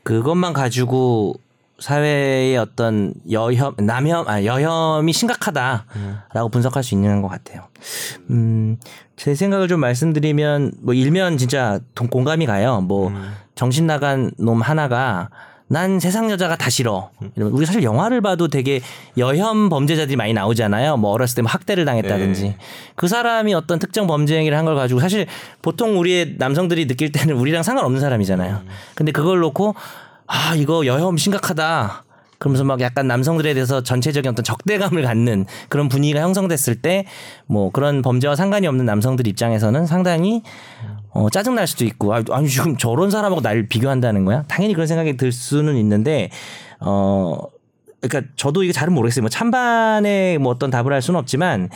[0.02, 1.36] 그것만 가지고
[1.80, 7.62] 사회의 어떤 여혐 남혐 아 여혐이 심각하다라고 분석할 수 있는 것 같아요.
[8.30, 8.76] 음,
[9.16, 12.80] 제 생각을 좀 말씀드리면 뭐 일면 진짜 동- 공감이 가요.
[12.82, 13.12] 뭐
[13.54, 15.28] 정신 나간 놈 하나가
[15.72, 17.10] 난 세상 여자가 다 싫어.
[17.36, 18.80] 이러면 우리 사실 영화를 봐도 되게
[19.16, 20.96] 여혐 범죄자들이 많이 나오잖아요.
[20.96, 22.56] 뭐 어렸을 때 뭐 학대를 당했다든지 네.
[22.96, 25.26] 그 사람이 어떤 특정 범죄 행위를 한 걸 가지고 사실
[25.62, 28.62] 보통 우리의 남성들이 느낄 때는 우리랑 상관없는 사람이잖아요.
[28.96, 29.76] 근데 그걸 놓고
[30.32, 32.04] 아 이거 여혐 심각하다.
[32.38, 37.04] 그러면서 막 약간 남성들에 대해서 전체적인 어떤 적대감을 갖는 그런 분위기가 형성됐을 때
[37.46, 40.42] 뭐 그런 범죄와 상관이 없는 남성들 입장에서는 상당히
[41.10, 44.44] 어, 짜증날 수도 있고 아, 아니 지금 저런 사람하고 날 비교한다는 거야?
[44.46, 46.30] 당연히 그런 생각이 들 수는 있는데
[46.78, 47.36] 어
[48.00, 49.22] 그러니까 저도 이게 잘은 모르겠어요.
[49.22, 51.68] 뭐 찬반에 뭐 어떤 답을 할 수는 없지만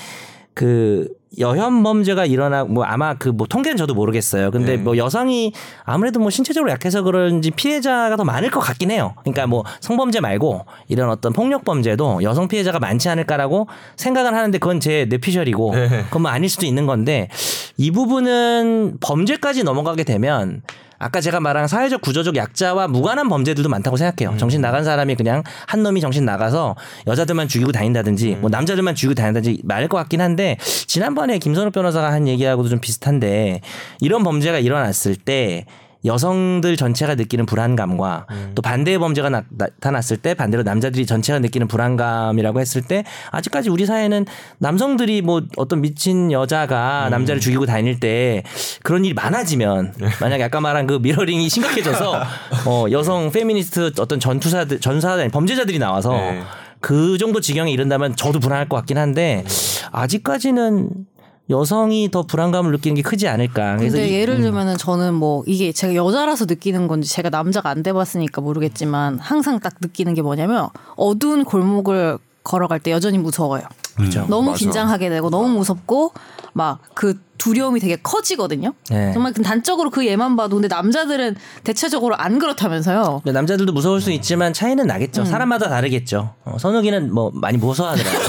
[0.54, 4.52] 그 여혐 범죄가 일어나 뭐 아마 그 뭐 통계는 저도 모르겠어요.
[4.52, 5.52] 근데 뭐 여성이
[5.84, 9.14] 아무래도 뭐 신체적으로 약해서 그런지 피해자가 더 많을 것 같긴 해요.
[9.22, 14.78] 그러니까 뭐 성범죄 말고 이런 어떤 폭력 범죄도 여성 피해자가 많지 않을까라고 생각은 하는데 그건
[14.78, 15.72] 제 뇌피셜이고
[16.04, 17.28] 그건 뭐 아닐 수도 있는 건데
[17.76, 20.62] 이 부분은 범죄까지 넘어가게 되면
[20.98, 24.36] 아까 제가 말한 사회적 구조적 약자와 무관한 범죄들도 많다고 생각해요.
[24.38, 26.76] 정신 나간 사람이 그냥 한 놈이 정신 나가서
[27.06, 32.28] 여자들만 죽이고 다닌다든지 뭐 남자들만 죽이고 다닌다든지 말일 것 같긴 한데 지난번에 김선욱 변호사가 한
[32.28, 33.60] 얘기하고도 좀 비슷한데
[34.00, 35.66] 이런 범죄가 일어났을 때
[36.04, 39.42] 여성들 전체가 느끼는 불안감과 또 반대의 범죄가 나,
[39.80, 44.26] 타났을때 반대로 남자들이 전체가 느끼는 불안감이라고 했을 때 아직까지 우리 사회는
[44.58, 48.42] 남성들이 뭐 어떤 미친 여자가 남자를 죽이고 다닐 때
[48.82, 52.22] 그런 일이 많아지면 만약에 아까 말한 그 미러링이 심각해져서
[52.66, 56.42] 어 여성 페미니스트 어떤 전투사들 전사들 범죄자들이 나와서 네.
[56.80, 59.42] 그 정도 지경에 이른다면 저도 불안할 것 같긴 한데
[59.90, 61.03] 아직까지는
[61.50, 63.76] 여성이 더 불안감을 느끼는 게 크지 않을까.
[63.76, 67.82] 그래서 근데 이- 예를 들면은 저는 뭐 이게 제가 여자라서 느끼는 건지 제가 남자가 안
[67.82, 73.62] 돼봤으니까 모르겠지만 항상 딱 느끼는 게 뭐냐면 어두운 골목을 걸어갈 때 여전히 무서워요.
[73.96, 74.26] 그렇죠.
[74.28, 74.58] 너무 맞아.
[74.58, 76.12] 긴장하게 되고 너무 무섭고
[76.54, 78.72] 막 그 두려움이 되게 커지거든요.
[78.90, 79.12] 네.
[79.12, 83.22] 정말 그 단적으로 그 예만 봐도 근데 남자들은 대체적으로 안 그렇다면서요.
[83.24, 85.22] 남자들도 무서울 수 있지만 차이는 나겠죠.
[85.22, 85.26] 음.
[85.26, 86.34] 사람마다 다르겠죠.
[86.44, 88.22] 어, 선욱이는 뭐 많이 무서워하더라고요.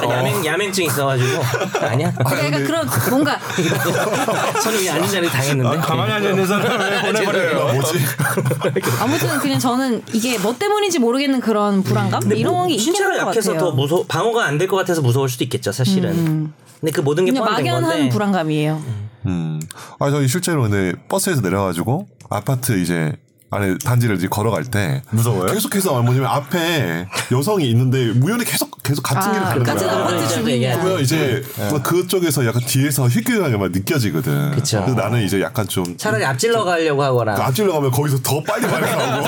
[0.00, 1.42] 저는 야맹, 야맹증 있어가지고
[1.82, 2.12] 아니야.
[2.14, 3.38] 그러니까 그런 뭔가
[4.62, 5.76] 선욱이 아닌 자리에 당했는데.
[5.78, 7.72] 가만히 앉아 있는 사람을 왜 보내버려요.
[7.74, 7.98] 뭐지?
[9.00, 13.52] 아무튼 그냥 저는 이게 뭐 때문인지 모르겠는 그런 불안감 이런 게 있긴 신체가 한것 약해서
[13.52, 13.70] 같아요.
[13.70, 16.52] 더 무서 방어가 안 될 것 같아서 무서울 수도 있겠죠, 사실은.
[16.82, 18.08] 근데 그 모든 게 그냥 포함된 막연한 건데.
[18.08, 18.82] 불안감이에요.
[19.26, 19.60] 음.
[20.00, 23.12] 아, 저희 실제로 근데 버스에서 내려가지고 아파트 이제
[23.52, 25.52] 안에 단지를 이제 걸어갈 때 무서워요?
[25.52, 29.96] 계속해서 뭐냐면 앞에 여성이 있는데 우연히 계속 계속 같은 길을 아, 가는 같은 거야.
[29.98, 30.80] 아파트 그래서 주민이야.
[30.80, 34.52] 그러면 이제 막 그쪽에서 약간 뒤에서 휘끗하게 막 느껴지거든.
[34.52, 34.80] 그쵸.
[34.80, 37.34] 그래서 나는 이제 약간 좀 차라리 앞질러 가려고 하거나.
[37.34, 39.26] 그 앞질러 가면 거기서 더 빨리 많이 나오고.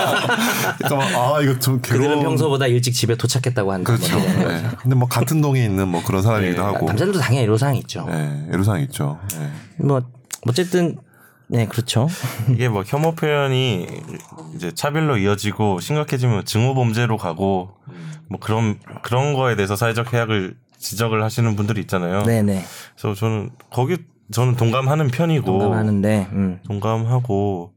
[0.79, 2.23] 그러니까 막, 아 이거 좀 그들은 괴로운.
[2.25, 3.95] 평소보다 일찍 집에 도착했다고 한다.
[3.95, 4.19] 그렇죠.
[4.19, 4.65] 뭐 네.
[4.81, 6.69] 근데 뭐 같은 동에 있는 뭐 그런 사람이기도 거.
[6.69, 6.87] 하고.
[6.87, 8.07] 남자들도 당연히 애로사항이 있죠.
[8.09, 9.19] 네, 애로사항 있죠.
[9.39, 9.51] 네.
[9.85, 10.03] 뭐
[10.49, 10.97] 어쨌든
[11.55, 12.09] 네, 그렇죠.
[12.51, 13.87] 이게 뭐 혐오 표현이
[14.57, 17.71] 이제 차별로 이어지고 심각해지면 증오 범죄로 가고
[18.29, 22.25] 뭐 그런 그런 거에 대해서 사회적 해악을 지적을 하시는 분들이 있잖아요.
[22.25, 22.65] 네, 네.
[22.97, 23.99] 그래서 저는 거기
[24.33, 26.61] 저는 동감하는 편이고 공감하는데, 음.
[26.67, 27.73] 동감하고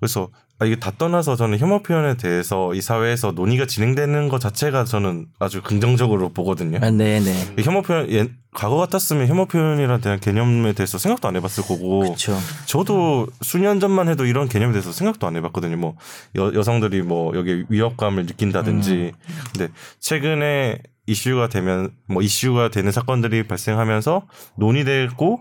[0.00, 0.28] 그래서
[0.62, 5.26] 아, 이게 다 떠나서 저는 혐오 표현에 대해서 이 사회에서 논의가 진행되는 것 자체가 저는
[5.40, 6.78] 아주 긍정적으로 보거든요.
[6.80, 7.32] 아, 네, 네.
[7.58, 12.00] 이 혐오 표현 예, 과거 같았으면 혐오 표현이라는 대한 개념에 대해서 생각도 안 해봤을 거고
[12.00, 12.38] 그렇죠.
[12.66, 15.76] 저도 수년 전만 해도 이런 개념에 대해서 생각도 안 해봤거든요.
[15.76, 15.96] 뭐
[16.36, 19.10] 여, 여성들이 뭐 여기 위협감을 느낀다든지.
[19.52, 25.40] 근데 최근에 이슈가 되면 뭐 이슈가 되는 사건들이 발생하면서 논의되고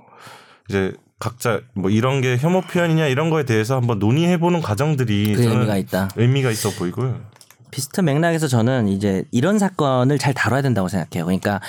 [0.67, 5.43] 이제 각자 뭐 이런 게 혐오 표현이냐 이런 거에 대해서 한번 논의해 보는 과정들이 그
[5.43, 6.09] 의미가 있다.
[6.15, 7.21] 의미가 있어 보이고요.
[7.69, 11.25] 비슷한 맥락에서 저는 이제 이런 사건을 잘 다뤄야 된다고 생각해요.
[11.25, 11.61] 그러니까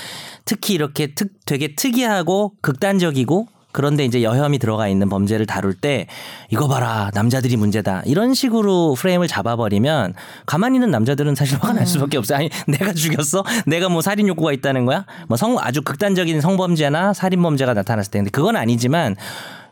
[0.46, 6.06] 특히 이렇게 특, 되게 특이하고 극단적이고 그런데 이제 여혐이 들어가 있는 범죄를 다룰 때
[6.50, 10.14] 이거 봐라 남자들이 문제다 이런 식으로 프레임을 잡아버리면
[10.46, 12.38] 가만히 있는 남자들은 사실 화가 날 수밖에 없어요.
[12.38, 13.44] 아니 내가 죽였어?
[13.66, 15.04] 내가 뭐 살인 욕구가 있다는 거야?
[15.28, 19.16] 뭐 성 아주 극단적인 성범죄나 살인 범죄가 나타났을 때 근데 그건 아니지만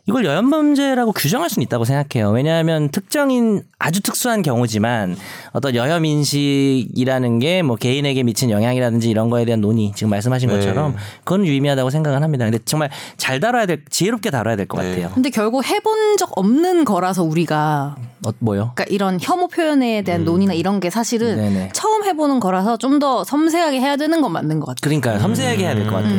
[0.07, 2.31] 이걸 여혐범죄라고 규정할 수는 있다고 생각해요.
[2.31, 5.17] 왜냐하면 특정인 아주 특수한 경우지만
[5.53, 10.55] 어떤 여혐 인식이라는 게 뭐 개인에게 미친 영향이라든지 이런 거에 대한 논의 지금 말씀하신 네.
[10.57, 12.45] 것처럼 그건 유의미하다고 생각은 합니다.
[12.47, 14.91] 근데 정말 잘 다뤄야 될 지혜롭게 다뤄야 될것 네.
[14.91, 15.11] 같아요.
[15.15, 18.73] 근데 결국 해본 적 없는 거라서 우리가 어, 뭐요?
[18.75, 21.55] 그러니까 이런 혐오 표현에 대한 논의나 이런 게 사실은 음.
[21.55, 21.71] 네네.
[21.73, 24.81] 처음 해보는 거라서 좀 더 섬세하게 해야 되는 건 맞는 것 같아요.
[24.83, 26.17] 그러니까 섬세하게 해야 될 것 같아요.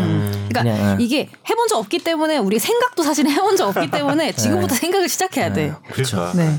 [0.49, 0.97] 그러니까 그냥, 어.
[0.99, 5.53] 이게 해본 적 없기 때문에 우리 생각도 사실 해본 적 없기 때문에 지금부터 생각을 시작해야
[5.53, 5.73] 돼.
[5.91, 6.57] 그러니까 네.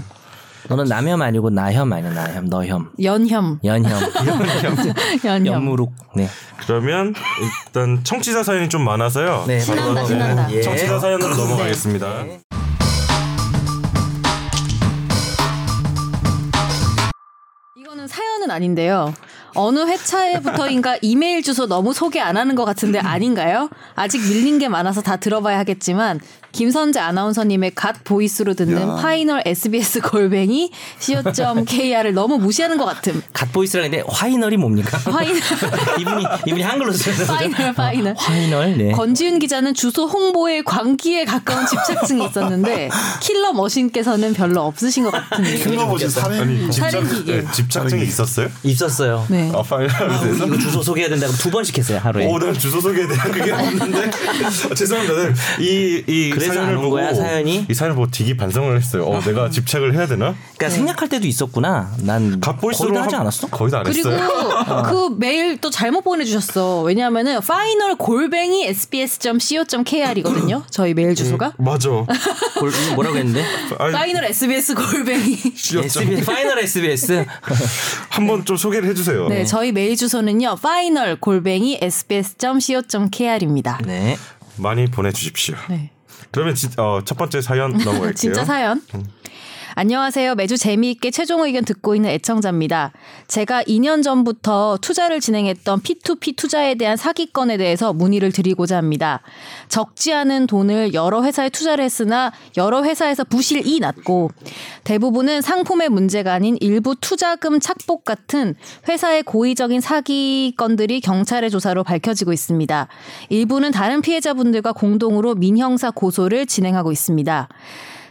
[0.69, 4.01] 너는 남혐 아니고 나혐 아니야 나혐 너혐 연혐, 연혐
[5.25, 5.47] 연혐.
[5.55, 6.29] 연무룩 네.
[6.65, 7.15] 그러면
[7.67, 9.45] 일단 청취자 사연이 좀 많아서요.
[9.49, 10.53] 네, 신난다, 신난다.
[10.53, 10.63] 예.
[10.63, 12.25] 청취자 사연으로 넘어가겠습니다.
[17.77, 19.13] 이거는 사연은 아닌데요.
[19.55, 23.69] 어느 회차에부터인가 이메일 주소 너무 소개 안 하는 것 같은데 아닌가요?
[23.95, 26.21] 아직 밀린 게 많아서 다 들어봐야 하겠지만
[26.53, 28.95] 김선재 아나운서님의 God voice로 듣는 야.
[28.97, 33.23] final SBS 골뱅이 co.kr을 너무 무시하는 것 같음.
[33.33, 34.99] God voice라 근데 final이 뭡니까?
[35.11, 35.37] final
[35.99, 37.33] 이분이 이분이 한글로 쓰는 거죠?
[37.33, 38.15] final final.
[38.19, 38.93] Final 네.
[38.93, 42.91] 권지윤 기자는 주소 홍보에 광기에 가까운 집착증이 있었는데
[43.23, 45.59] killer machine께서는 별로 없으신 것 같은데.
[45.59, 47.41] 큰거 보지 살인 살인 기계.
[47.41, 48.49] 네, 집착증이 있었어요?
[48.63, 49.27] 있었어요.
[49.31, 49.51] 네.
[49.55, 49.89] 아, final
[50.21, 50.47] 그래서?
[50.47, 52.27] 이거 주소 소개해야 된다고 두 번씩 했어요 하루에.
[52.27, 54.11] 오, 난 주소 소개에 대한 그게 없는데
[54.71, 55.15] 아, 죄송합니다.
[55.29, 55.33] 네.
[55.61, 57.67] 이, 이 그래서 사연을 보고 거야, 사연이?
[57.69, 59.05] 이 사연을 보고 되게 반성을 했어요.
[59.07, 60.35] 어, 내가 집착을 해야 되나?
[60.57, 61.91] 그러니까 생략할 때도 있었구나.
[61.99, 63.49] 난 거의 다 하지 한- 않았어?
[63.49, 64.83] 거의 다안 그리고 했어요.
[64.89, 66.83] 그 메일 또 잘못 보내주셨어.
[66.83, 70.65] 왜냐하면은 final 골뱅이 sbs.co.kr이거든요.
[70.71, 71.53] 저희 메일 주소가.
[71.59, 71.89] 맞아.
[72.59, 73.45] 골- 뭐라고 했는데?
[73.79, 75.39] final SBS 골뱅이.
[75.55, 77.25] SBS final SBS.
[78.11, 79.29] 한번 좀 소개를 해주세요.
[79.29, 80.57] 네, 저희 메일 주소는요.
[80.57, 83.81] final 골뱅이 sbs.co.kr입니다.
[83.85, 84.17] 네.
[84.57, 85.57] 많이 보내주십시오.
[85.69, 85.91] 네.
[86.33, 88.13] 그러면 진, 어, 첫 번째 사연 넘어갈게요.
[88.15, 88.83] 진짜 사연.
[89.75, 90.35] 안녕하세요.
[90.35, 92.93] 매주 재미있게 최종 의견 듣고 있는 애청자입니다.
[93.27, 99.23] 제가 2년 전부터 투자를 진행했던 P2P 투자에 대한 사기건에 대해서 문의를 드리고자 합니다.
[99.69, 104.31] 적지 않은 돈을 여러 회사에 투자를 했으나 여러 회사에서 부실이 났고
[104.85, 108.55] 대부분은 상품의 문제가 아닌 일부 투자금 착복 같은
[108.89, 112.89] 회사의 고의적인 사기건들이 경찰의 조사로 밝혀지고 있습니다.
[113.31, 117.49] 일부는 다른 피해자분들과 공동으로 민형사 고소를 진행하고 있습니다.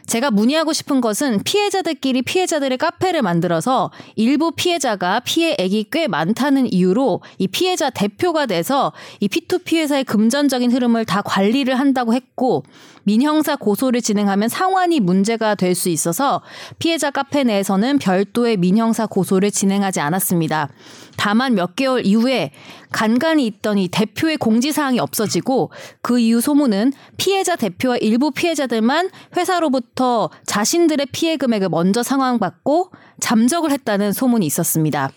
[0.08, 7.48] 제가 문의하고 싶은 것은 피해자들끼리 피해자들의 카페를 만들어서 일부 피해자가 피해액이 꽤 많다는 이유로 이
[7.48, 12.64] 피해자 대표가 돼서 이 P2P 회사의 금전적인 흐름을 다 관리를 한다고 했고
[13.04, 16.42] 민형사 고소를 진행하면 상환이 문제가 될 수 있어서
[16.80, 20.70] 피해자 카페 내에서는 별도의 민형사 고소를 진행하지 않았습니다.
[21.18, 22.52] 다만 몇 개월 이후에
[22.92, 30.01] 간간히 있던 이 대표의 공지사항이 없어지고 그 이후 소문은 피해자 대표와 일부 피해자들만 회사로부터
[30.46, 35.12] 자신들의 피해 금액을 먼저 상환받고 잠적을 했다는 소문이 있었습니다.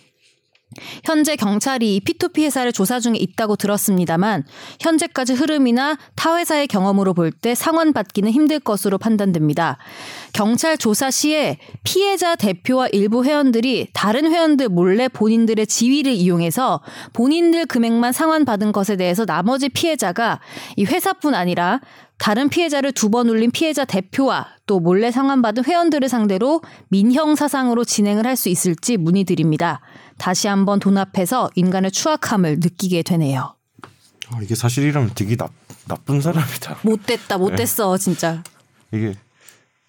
[1.05, 4.45] 현재 경찰이 이 P2P 회사를 조사 중에 있다고 들었습니다만
[4.81, 9.79] 현재까지 흐름이나 타 회사의 경험으로 볼 때 상환받기는 힘들 것으로 판단됩니다.
[10.33, 16.81] 경찰 조사 시에 피해자 대표와 일부 회원들이 다른 회원들 몰래 본인들의 지위를 이용해서
[17.13, 20.41] 본인들 금액만 상환받은 것에 대해서 나머지 피해자가
[20.77, 21.81] 이 회사뿐 아니라
[22.19, 28.27] 다른 피해자를 두 번 울린 피해자 대표와 또 몰래 상환받은 회원들을 상대로 민형 사상으로 진행을
[28.27, 29.81] 할 수 있을지 문의드립니다.
[30.17, 33.57] 다시 한번 돈 앞에서 인간의 추악함을 느끼게 되네요.
[34.31, 35.49] 아, 이게 사실이라면 되게 나,
[35.87, 36.79] 나쁜 사람이다.
[36.83, 38.43] 못됐다, 못됐어, 진짜.
[38.93, 39.15] 이게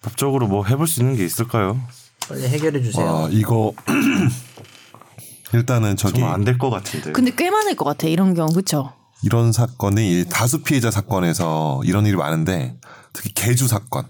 [0.02, 1.80] 법적으로 뭐 해볼 수 있는 게 있을까요?
[2.28, 3.08] 빨리 해결해 주세요.
[3.08, 3.72] 아 이거
[5.54, 7.12] 일단은 저기 정말 안될 것 같은데.
[7.12, 8.92] 근데 꽤 많을 것 같아 이런 경우 그렇죠.
[9.22, 12.76] 이런 사건이 이 다수 피해자 사건에서 이런 일이 많은데
[13.12, 14.04] 특히 개주 사건.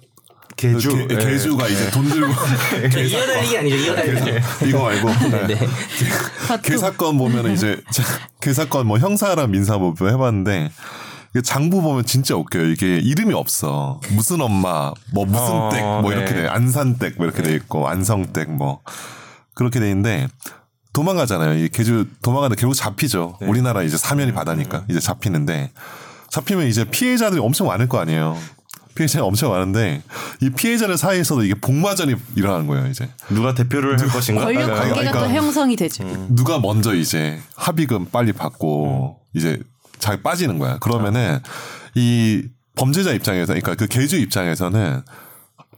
[0.57, 1.19] 개주 개, 예.
[1.19, 2.33] 개주가 이제 돈 들고
[2.91, 4.69] 저 이어달리기 아니죠 이어달리기.
[4.69, 5.47] 이거 말고 네.
[5.49, 5.69] 네.
[6.63, 7.81] 개 사건 보면은 이제
[8.41, 10.71] 개 사건 뭐 형사랑 민사법도 해봤는데
[11.31, 12.71] 이게 장부 보면 진짜 웃겨요.
[12.71, 14.01] 이게 이름이 없어.
[14.13, 16.43] 무슨 엄마, 뭐 무슨 어, 댁, 뭐 이렇게 네.
[16.43, 16.49] 돼.
[16.49, 18.81] 안산댁 뭐 이렇게 돼 있고 안성댁 뭐
[19.55, 20.29] 그렇게 돼 있는데
[20.97, 21.63] 도망가잖아요.
[21.63, 23.37] 이 개주 도망가는데 결국 잡히죠.
[23.43, 25.71] 우리나라 이제 사면이 바다니까 이제 잡히는데
[26.31, 28.39] 잡히면 이제 피해자들이 엄청 많을 거 아니에요.
[28.95, 30.03] 피해자가 엄청 많은데
[30.41, 32.87] 이 피해자들 사이에서도 이게 복마전이 일어나는 거예요.
[32.87, 34.45] 이제 누가 대표를 할 것인가?
[34.45, 36.03] 권력 관계가 또 그러니까- 형성이 되지.
[36.31, 39.61] 누가 먼저 이제 합의금 빨리 받고 이제
[39.99, 40.79] 잘 빠지는 거야.
[40.79, 41.41] 그러면은
[41.95, 42.43] 이
[42.75, 45.03] 범죄자 입장에서 그러니까 그 개주 입장에서는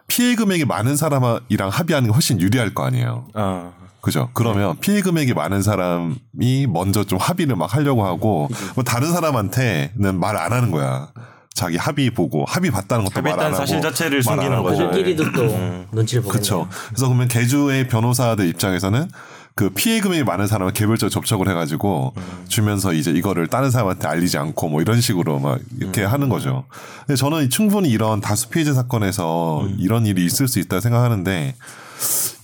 [0.07, 3.27] 피해 금액이 많은 사람이랑 합의하는 게 훨씬 유리할 거 아니에요.
[3.35, 4.31] 아, 그죠?
[4.35, 10.37] 그러면 피해 금액이 많은 사람이 먼저 좀 합의를 막 하려고 하고 뭐 다른 사람한테는 말
[10.37, 11.09] 안 하는 거야.
[11.53, 14.63] 자기 합의 보고 합의 봤다는 것도 말안 합의했다는 하고 사실 자체를 숨기는.
[14.63, 14.91] 거죠.
[14.91, 15.43] 그끼리도 또
[15.91, 16.29] 눈치를 보겠네요.
[16.29, 16.69] 그렇죠.
[16.89, 19.09] 그래서 그러면 개주의 변호사들 입장에서는
[19.57, 22.15] 그 피해 금액이 많은 사람을 개별적으로 접촉을 해가지고
[22.47, 26.65] 주면서 이제 이거를 다른 사람한테 알리지 않고 뭐 이런 식으로 막 이렇게 하는 거죠.
[27.09, 31.57] 근데 저는 충분히 이런 다수 피해자 사건에서 이런 일이 있을 수 있다 생각하는데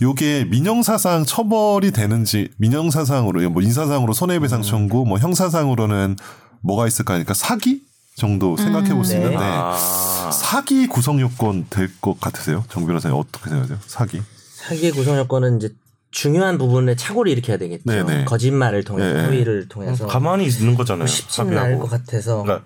[0.02, 6.16] 요게 민형사상 처벌이 되는지 민형사상으로 뭐 인사상으로 손해배상 청구 뭐 형사상으로는
[6.62, 7.82] 뭐가 있을까 하니까 사기
[8.16, 9.18] 정도 생각해 볼수 네.
[9.18, 10.30] 있는데 아.
[10.32, 12.64] 사기 구성 요건 될 것 같으세요?
[12.68, 13.78] 정 변호사님 어떻게 생각하세요?
[13.86, 14.22] 사기?
[14.54, 15.70] 사기의 구성 요건은 이제
[16.10, 17.82] 중요한 부분에 착오를 일으켜야 되겠죠.
[17.84, 18.24] 네네.
[18.24, 19.26] 거짓말을 통해서 네.
[19.26, 21.06] 호의를 통해서 가만히 있는 거잖아요.
[21.08, 22.64] 쉽지는 않을 것 같아서 그러니까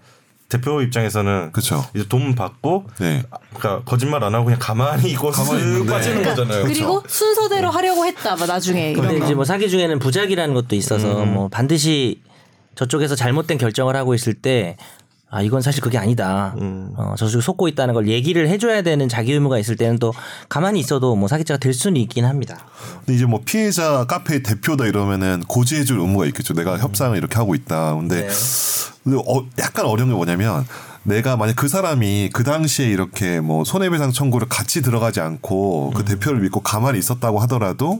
[0.49, 1.85] 대표 입장에서는 그쵸.
[1.95, 3.23] 이제 돈 받고 네.
[3.55, 5.87] 그러니까 거짓말 안 하고 그냥 가만히 이거 가만히.
[5.87, 6.65] 빠지는 거잖아요.
[6.65, 8.35] 그리고 순서대로 하려고 했다.
[8.35, 9.25] 막 나중에 이런 근데 거.
[9.27, 11.35] 이제 뭐 사기 중에는 부작이라는 것도 있어서 음.
[11.35, 12.23] 뭐 반드시
[12.77, 14.77] 저쪽에서 잘못된 결정을 하고 있을 때
[15.31, 16.55] 아, 이건 사실 그게 아니다.
[16.59, 16.93] 음.
[16.97, 20.15] 어, 저쪽이 속고 있다는 걸 얘기를 해줘야 되는 자기 의무가 있을 때는 또
[20.49, 22.57] 가만히 있어도 뭐 사기죄가 될 수는 있긴 합니다.
[23.01, 26.55] 근데 이제 뭐 피해자 카페 대표다 이러면은 고지해줄 의무가 있겠죠.
[26.55, 27.95] 내가 협상을 이렇게 하고 있다.
[27.95, 28.29] 근데, 네.
[29.05, 30.65] 근데 어, 약간 어려운 게 뭐냐면
[31.03, 36.41] 내가 만약 그 사람이 그 당시에 이렇게 뭐 손해배상 청구를 같이 들어가지 않고 그 대표를
[36.41, 37.99] 믿고 가만히 있었다고 하더라도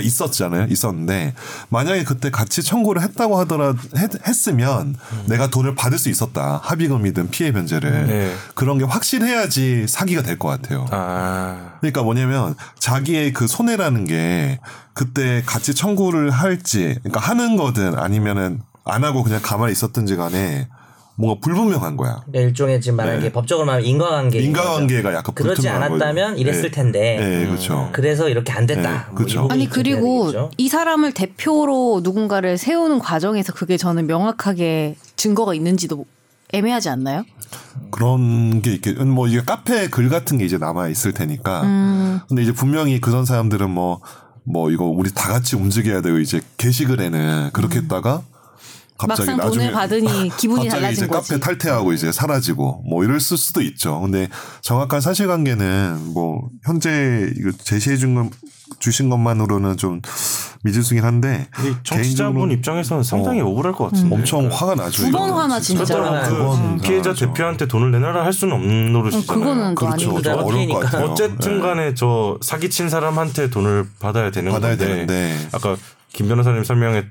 [0.00, 0.66] 있었잖아요.
[0.70, 1.34] 있었는데
[1.68, 6.60] 만약에 그때 같이 청구를 했다고 하더라 했, 으면 내가 돈을 받을 수 있었다.
[6.62, 8.34] 합의금이든 피해 변제를 네.
[8.54, 10.86] 그런 게 확실해야지 사기가 될 것 같아요.
[10.90, 14.60] 아, 그러니까 뭐냐면 자기의 그 손해라는 게
[14.92, 20.68] 그때 같이 청구를 할지 그러니까 하는 거든 아니면은 안 하고 그냥 가만히 있었든지 간에
[21.16, 22.22] 뭔가 불분명한 거야.
[22.26, 23.26] 그러니까 일종의 지금 말하는 네.
[23.26, 24.38] 게 법적으로 말하면 인과관계.
[24.38, 26.40] 인과관계가 약간 불투명한 않았다면 거죠.
[26.40, 26.70] 이랬을 네.
[26.70, 27.16] 텐데.
[27.18, 27.88] 네, 그렇죠.
[27.92, 28.82] 그래서 이렇게 안 됐다.
[28.82, 29.48] 네, 뭐 그렇죠.
[29.50, 30.50] 아니 좀 그리고.
[30.58, 36.04] 이 사람을 대표로 누군가를 세우는 과정에서 그게 저는 명확하게 증거가 있는지도
[36.52, 37.24] 애매하지 않나요?
[37.90, 38.98] 그런 게 있겠.
[39.02, 41.62] 뭐 이게 카페 글 같은 게 이제 남아 있을 테니까.
[41.62, 42.20] 음.
[42.28, 47.78] 근데 이제 분명히 그런 사람들은 뭐뭐 이거 우리 다 같이 움직여야 되고 이제 게시글에는 그렇게
[47.80, 48.22] 했다가
[48.98, 51.28] 갑자기 막상 나중에 돈을 받으니 기분이 갑자기 달라진 이제 거지.
[51.32, 54.00] 카페 탈퇴하고 이제 사라지고 뭐 이럴 수도 있죠.
[54.00, 54.28] 근데
[54.62, 58.30] 정확한 사실관계는 뭐 현재 이거 제시해 준건
[58.80, 60.00] 주신 것만으로는 좀
[60.64, 63.46] 미지수긴 한데 이 청취자분 입장에서는 상당히 음.
[63.46, 64.14] 억울할 것 같은데.
[64.14, 65.04] 엄청 화가 나죠.
[65.04, 65.84] 두 번 화나, 진짜.
[65.94, 67.14] 그렇다고 두그번 피해자.
[67.14, 69.26] 대표한테 돈을 내놔라 할 수는 없는 노릇이잖아요.
[69.26, 69.92] 그거는 또 그렇죠.
[70.10, 70.22] 아니고.
[70.22, 70.80] 좀 어려울 것.
[70.80, 71.06] 같아요.
[71.06, 75.48] 어쨌든 간에 저 사기친 사람한테 돈을 받아야 되는 받아야 건데 되는데.
[75.52, 75.76] 아까
[76.12, 77.04] 김 변호사님 설명에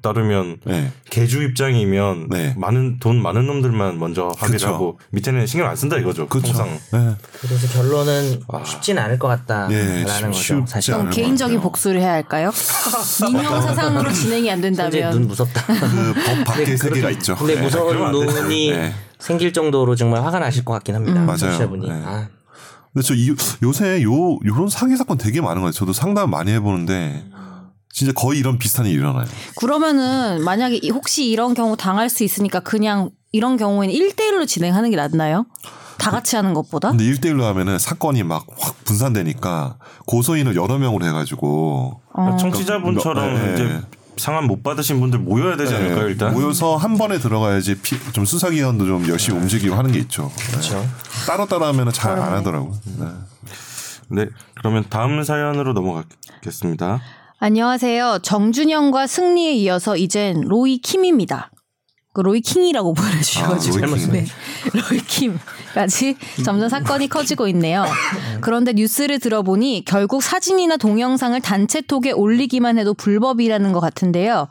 [0.00, 0.90] 따르면 네.
[1.10, 2.54] 개주 입장이면 네.
[2.56, 4.68] 많은 돈 많은 놈들만 먼저 합의를 그쵸.
[4.68, 6.26] 하고 밑에는 신경 안 쓴다 이거죠.
[6.28, 6.52] 그렇죠.
[6.52, 6.78] 통상.
[6.92, 7.16] 네.
[7.40, 10.64] 그래서 결론은 쉽지는 않을 것 같다라는 예, 쉽- 거죠.
[10.66, 10.94] 사실.
[10.94, 11.60] 그럼 것 개인적인.
[11.60, 12.50] 복수를 해야 할까요?
[13.32, 15.62] 민영 사상으로 진행이 안 현재 눈 된다면 무섭다.
[15.66, 17.36] 그법 밖에 세계가 있죠.
[17.36, 17.62] 근데 네.
[17.62, 18.12] 무서운.
[18.12, 18.92] 눈이 네.
[19.18, 21.20] 생길 정도로 정말 화가 나실 것 같긴 합니다.
[21.20, 21.36] 맞아요.
[21.36, 21.88] 청취자분이.
[21.88, 22.02] 네.
[22.04, 22.28] 아,
[22.92, 25.72] 근데 저 이, 요새 요 요런 사기 사건 되게 많은 거예요.
[25.72, 27.24] 저도 상담 많이 해보는데
[27.92, 29.26] 진짜 거의 이런 비슷한 일이 일어나요.
[29.56, 34.96] 그러면은 만약에 이- 혹시 이런 경우 당할 수 있으니까 그냥 이런 경우에는 1대1로 진행하는 게
[34.96, 35.44] 낫나요?
[35.98, 36.88] 다 같이 하는 것보다?
[36.90, 39.76] 근데 1대1로 하면은 사건이 막 확 분산되니까
[40.06, 42.36] 고소인을 여러 명으로 해가지고 어.
[42.40, 43.54] 청취자분처럼 네.
[43.54, 43.80] 이제
[44.16, 46.32] 상한 못 받으신 분들 모여야 되지 않을까요 일단?
[46.34, 46.40] 네.
[46.40, 50.30] 모여서 한 번에 들어가야지 피, 좀 수사기관도 좀 열심히 움직이고 하는 게 있죠.
[50.50, 50.84] 그렇죠.
[51.26, 52.74] 따로 따로 하면은 잘 안 하더라고요.
[52.98, 53.06] 네.
[54.08, 54.26] 네
[54.58, 57.00] 그러면 다음 사연으로 넘어가겠습니다.
[57.44, 58.20] 안녕하세요.
[58.22, 61.50] 정준영과 승리에 이어서 이젠 로이 킴입니다.
[62.14, 64.12] 그 로이 킹이라고 보내주셔가지고 아, 로이 킹.
[64.12, 64.24] 네.
[64.72, 65.38] 로이 킴
[65.74, 67.84] 까지 점점 사건이 커지고 있네요.
[68.40, 74.48] 그런데 뉴스를 들어보니 결국 사진이나 동영상을 단체톡에 올리기만 해도 불법이라는 것 같은데요.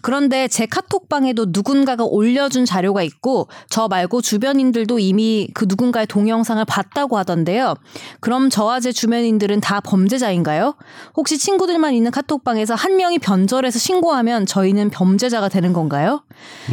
[0.00, 7.18] 그런데 제 카톡방에도 누군가가 올려준 자료가 있고 저 말고 주변인들도 이미 그 누군가의 동영상을 봤다고
[7.18, 7.74] 하던데요.
[8.20, 10.74] 그럼 저와 제 주변인들은 다 범죄자인가요?
[11.16, 16.22] 혹시 친구들만 있는 카톡방에서 한 명이 변절해서 신고하면 저희는 범죄자가 되는 건가요?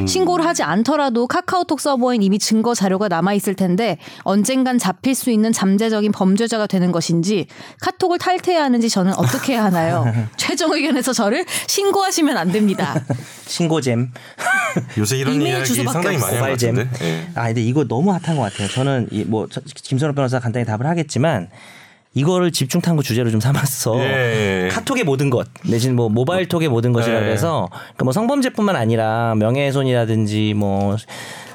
[0.07, 3.88] 신고를 하지 않더라도 카카오톡 서버엔 이미 증거 자료가 남아 있을 텐데
[4.23, 7.47] 언젠간 잡힐 수 있는 잠재적인 범죄자가 되는 것인지
[7.81, 10.05] 카톡을 탈퇴해야 하는지 저는 어떻게 해야 하나요?
[10.37, 12.95] 최종 의견에서 저를 신고하시면 안 됩니다.
[13.47, 14.11] 신고잼.
[14.97, 16.89] 요새 이런 이야기 상당히 많이 고발잼.
[17.01, 17.27] 예.
[17.35, 18.67] 아 근데 이거 너무 핫한 것 같아요.
[18.67, 21.49] 저는 이뭐 김선호 변호사 간단히 답을 하겠지만
[22.13, 23.99] 이거를 집중 탐구 주제로 좀 삼았어.
[23.99, 24.69] 예, 예.
[24.69, 27.19] 카톡의 모든 것 내지는 뭐 모바일 톡의 모든 것이라 예.
[27.21, 30.95] 그래서 그러니까 뭐 성범죄뿐만 아니라 명예훼손이라든지 뭐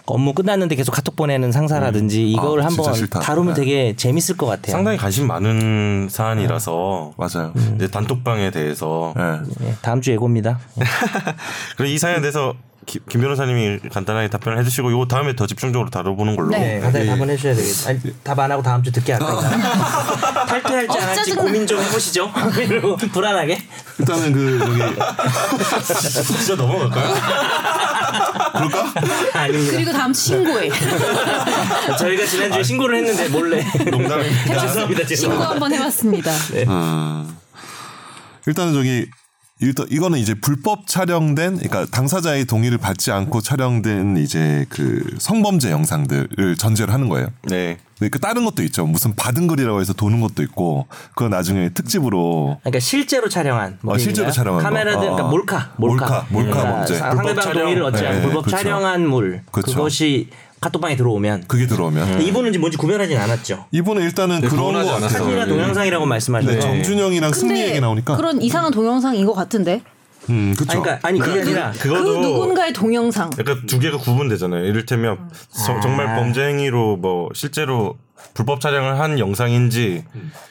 [0.06, 2.92] 업무 끝났는데 계속 카톡 보내는 상사라든지 이걸 아, 한번.
[3.08, 3.60] 다루면 네.
[3.60, 4.72] 되게 재밌을 것 같아요.
[4.72, 7.52] 상당히 관심 많은 사안이라서 맞아요.
[7.76, 9.66] 이제 단톡방에 대해서 예.
[9.68, 10.58] 예, 다음 주 예고입니다.
[11.78, 12.52] 그리고 이 사연에 대해서
[12.86, 16.50] 기- 김 변호사님이 간단하게 답변을 해주시고 요 다음에 더 집중적으로 다뤄보는 걸로.
[16.50, 16.58] 네.
[16.74, 17.88] 네, 간단히 답은 해주셔야 되겠다.
[17.90, 19.40] 아니, 답 안 하고 다음 주 듣게 할까요?
[20.46, 21.34] 탈퇴할지 어, 안 할지.
[21.34, 22.30] 고민 좀 해보시죠.
[22.60, 23.58] 이러고 불안하게.
[24.00, 24.58] 일단은 그
[26.12, 27.14] 저기 진짜 넘어갈까요?
[29.34, 29.72] 아닙니다.
[29.72, 30.70] 그리고 다음 주 신고해.
[31.98, 33.64] 저희가 지난주에 신고를 했는데 몰래.
[33.90, 34.60] 농담입니다.
[34.66, 35.00] 죄송합니다.
[35.00, 35.50] 신고 죄송합니다.
[35.50, 36.32] 한번 해봤습니다.
[36.68, 37.36] 음,
[38.46, 39.06] 일단은 저기
[39.60, 46.92] 이거는 이제 불법 촬영된 그러니까 당사자의 동의를 받지 않고 촬영된 이제 그 성범죄 영상들을 전제를
[46.92, 47.28] 하는 거예요.
[47.44, 47.78] 네.
[48.10, 48.84] 그 다른 것도 있죠.
[48.84, 53.98] 무슨 받은 글이라고 해서 도는 것도 있고 그거 나중에 특집으로 그러니까 실제로 촬영한 뭐 어,
[53.98, 54.68] 실제로 촬영한 거.
[54.68, 55.30] 카메라들 그러니까 어.
[55.30, 56.94] 몰카 몰카 몰카, 몰카 그러니까 범죄.
[56.98, 57.52] 상대방.
[57.54, 58.62] 동의를 얻지 않고 네, 불법 그렇죠.
[58.62, 59.72] 촬영한 물 그렇죠.
[59.72, 60.28] 그것이
[60.64, 63.66] 카톡방에 들어오면 그게 들어오면 이분은 지금 뭔지 구별하진 않았죠.
[63.70, 65.08] 이분은 일단은 그런 구분하지 거 같아요.
[65.10, 66.54] 사진이나 동영상이라고 말씀하셨죠.
[66.54, 69.82] 네, 정준영이랑 승리 얘기 나오니까 그런 이상한 동영상인 것 같은데.
[70.30, 70.72] 음 그렇죠.
[70.72, 73.28] 아니, 그러니까 아니 그게 아니라 그 그거도 누군가의 동영상.
[73.38, 74.64] 약간 두 개가 구분되잖아요.
[74.64, 75.18] 이를테면
[75.50, 77.98] 서- 정말 범죄 행위로 뭐 실제로
[78.32, 80.04] 불법 촬영을 한 영상인지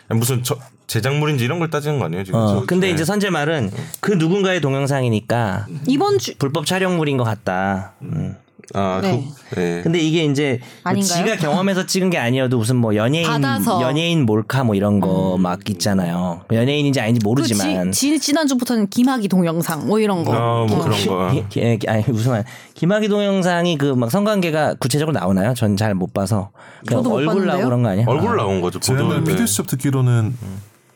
[0.09, 2.39] 무슨 저- 제작물인지 이런 걸 따지는 거 아니에요 지금?
[2.39, 2.93] 어, 근데 네.
[2.93, 7.93] 이제 선재 말은 그 누군가의 동영상이니까 이번 주 불법 촬영물인 것 같다.
[8.03, 8.35] 음.
[8.73, 9.23] 아, 네.
[9.49, 9.81] 그, 네.
[9.83, 11.25] 근데 이게 이제 뭐 아닌가요?
[11.25, 13.81] 지가 경험해서 찍은 게 아니어도 무슨 뭐 연예인 받아서.
[13.81, 16.41] 연예인 몰카 뭐 이런 거막 있잖아요.
[16.51, 20.33] 연예인인지 아닌지 그 모르지만 지, 지, 지난 주부터는 김학의 동영상 뭐 이런 거.
[20.33, 20.83] 아, 뭐 어.
[20.83, 21.31] 그런 거.
[21.31, 22.45] 기- 기- 기- 아니 무슨 말
[22.75, 25.53] 김학의 동영상이 그 막 성관계가 구체적으로 나오나요?
[25.53, 26.51] 전 잘 못 봐서
[26.87, 27.45] 그냥 얼굴?
[27.45, 28.05] 나오고 그런 거 아니야?
[28.07, 28.79] 얼굴 나온 거죠.
[28.79, 29.23] 지난달 보도는.
[29.25, 30.35] PD 수첩 듣기로는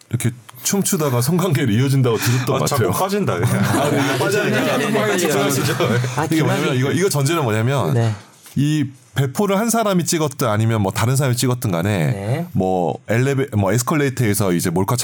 [0.10, 0.32] 이렇게
[0.68, 3.02] 춤추다가 성관계를 이어진다고 들었던 아, 것 자꾸 같아요.
[3.02, 3.34] 빠진다.
[3.36, 5.74] 아, 네, 이거 빠져야 집중하시죠.
[6.18, 8.14] 아, 이게 뭐냐면 이거 이거 전제는 뭐냐면 네.
[8.56, 12.48] 이 배포를 한 사람이 찍었든 아니면 뭐 다른 사람이 찍었든 간에 네.
[12.52, 14.98] 뭐 엘레베 뭐 에스컬레이터에서 이제 몰카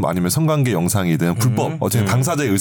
[0.00, 2.54] 뭐 아니면 성관계 영상이든 불법 어쨌든 당사자의 의사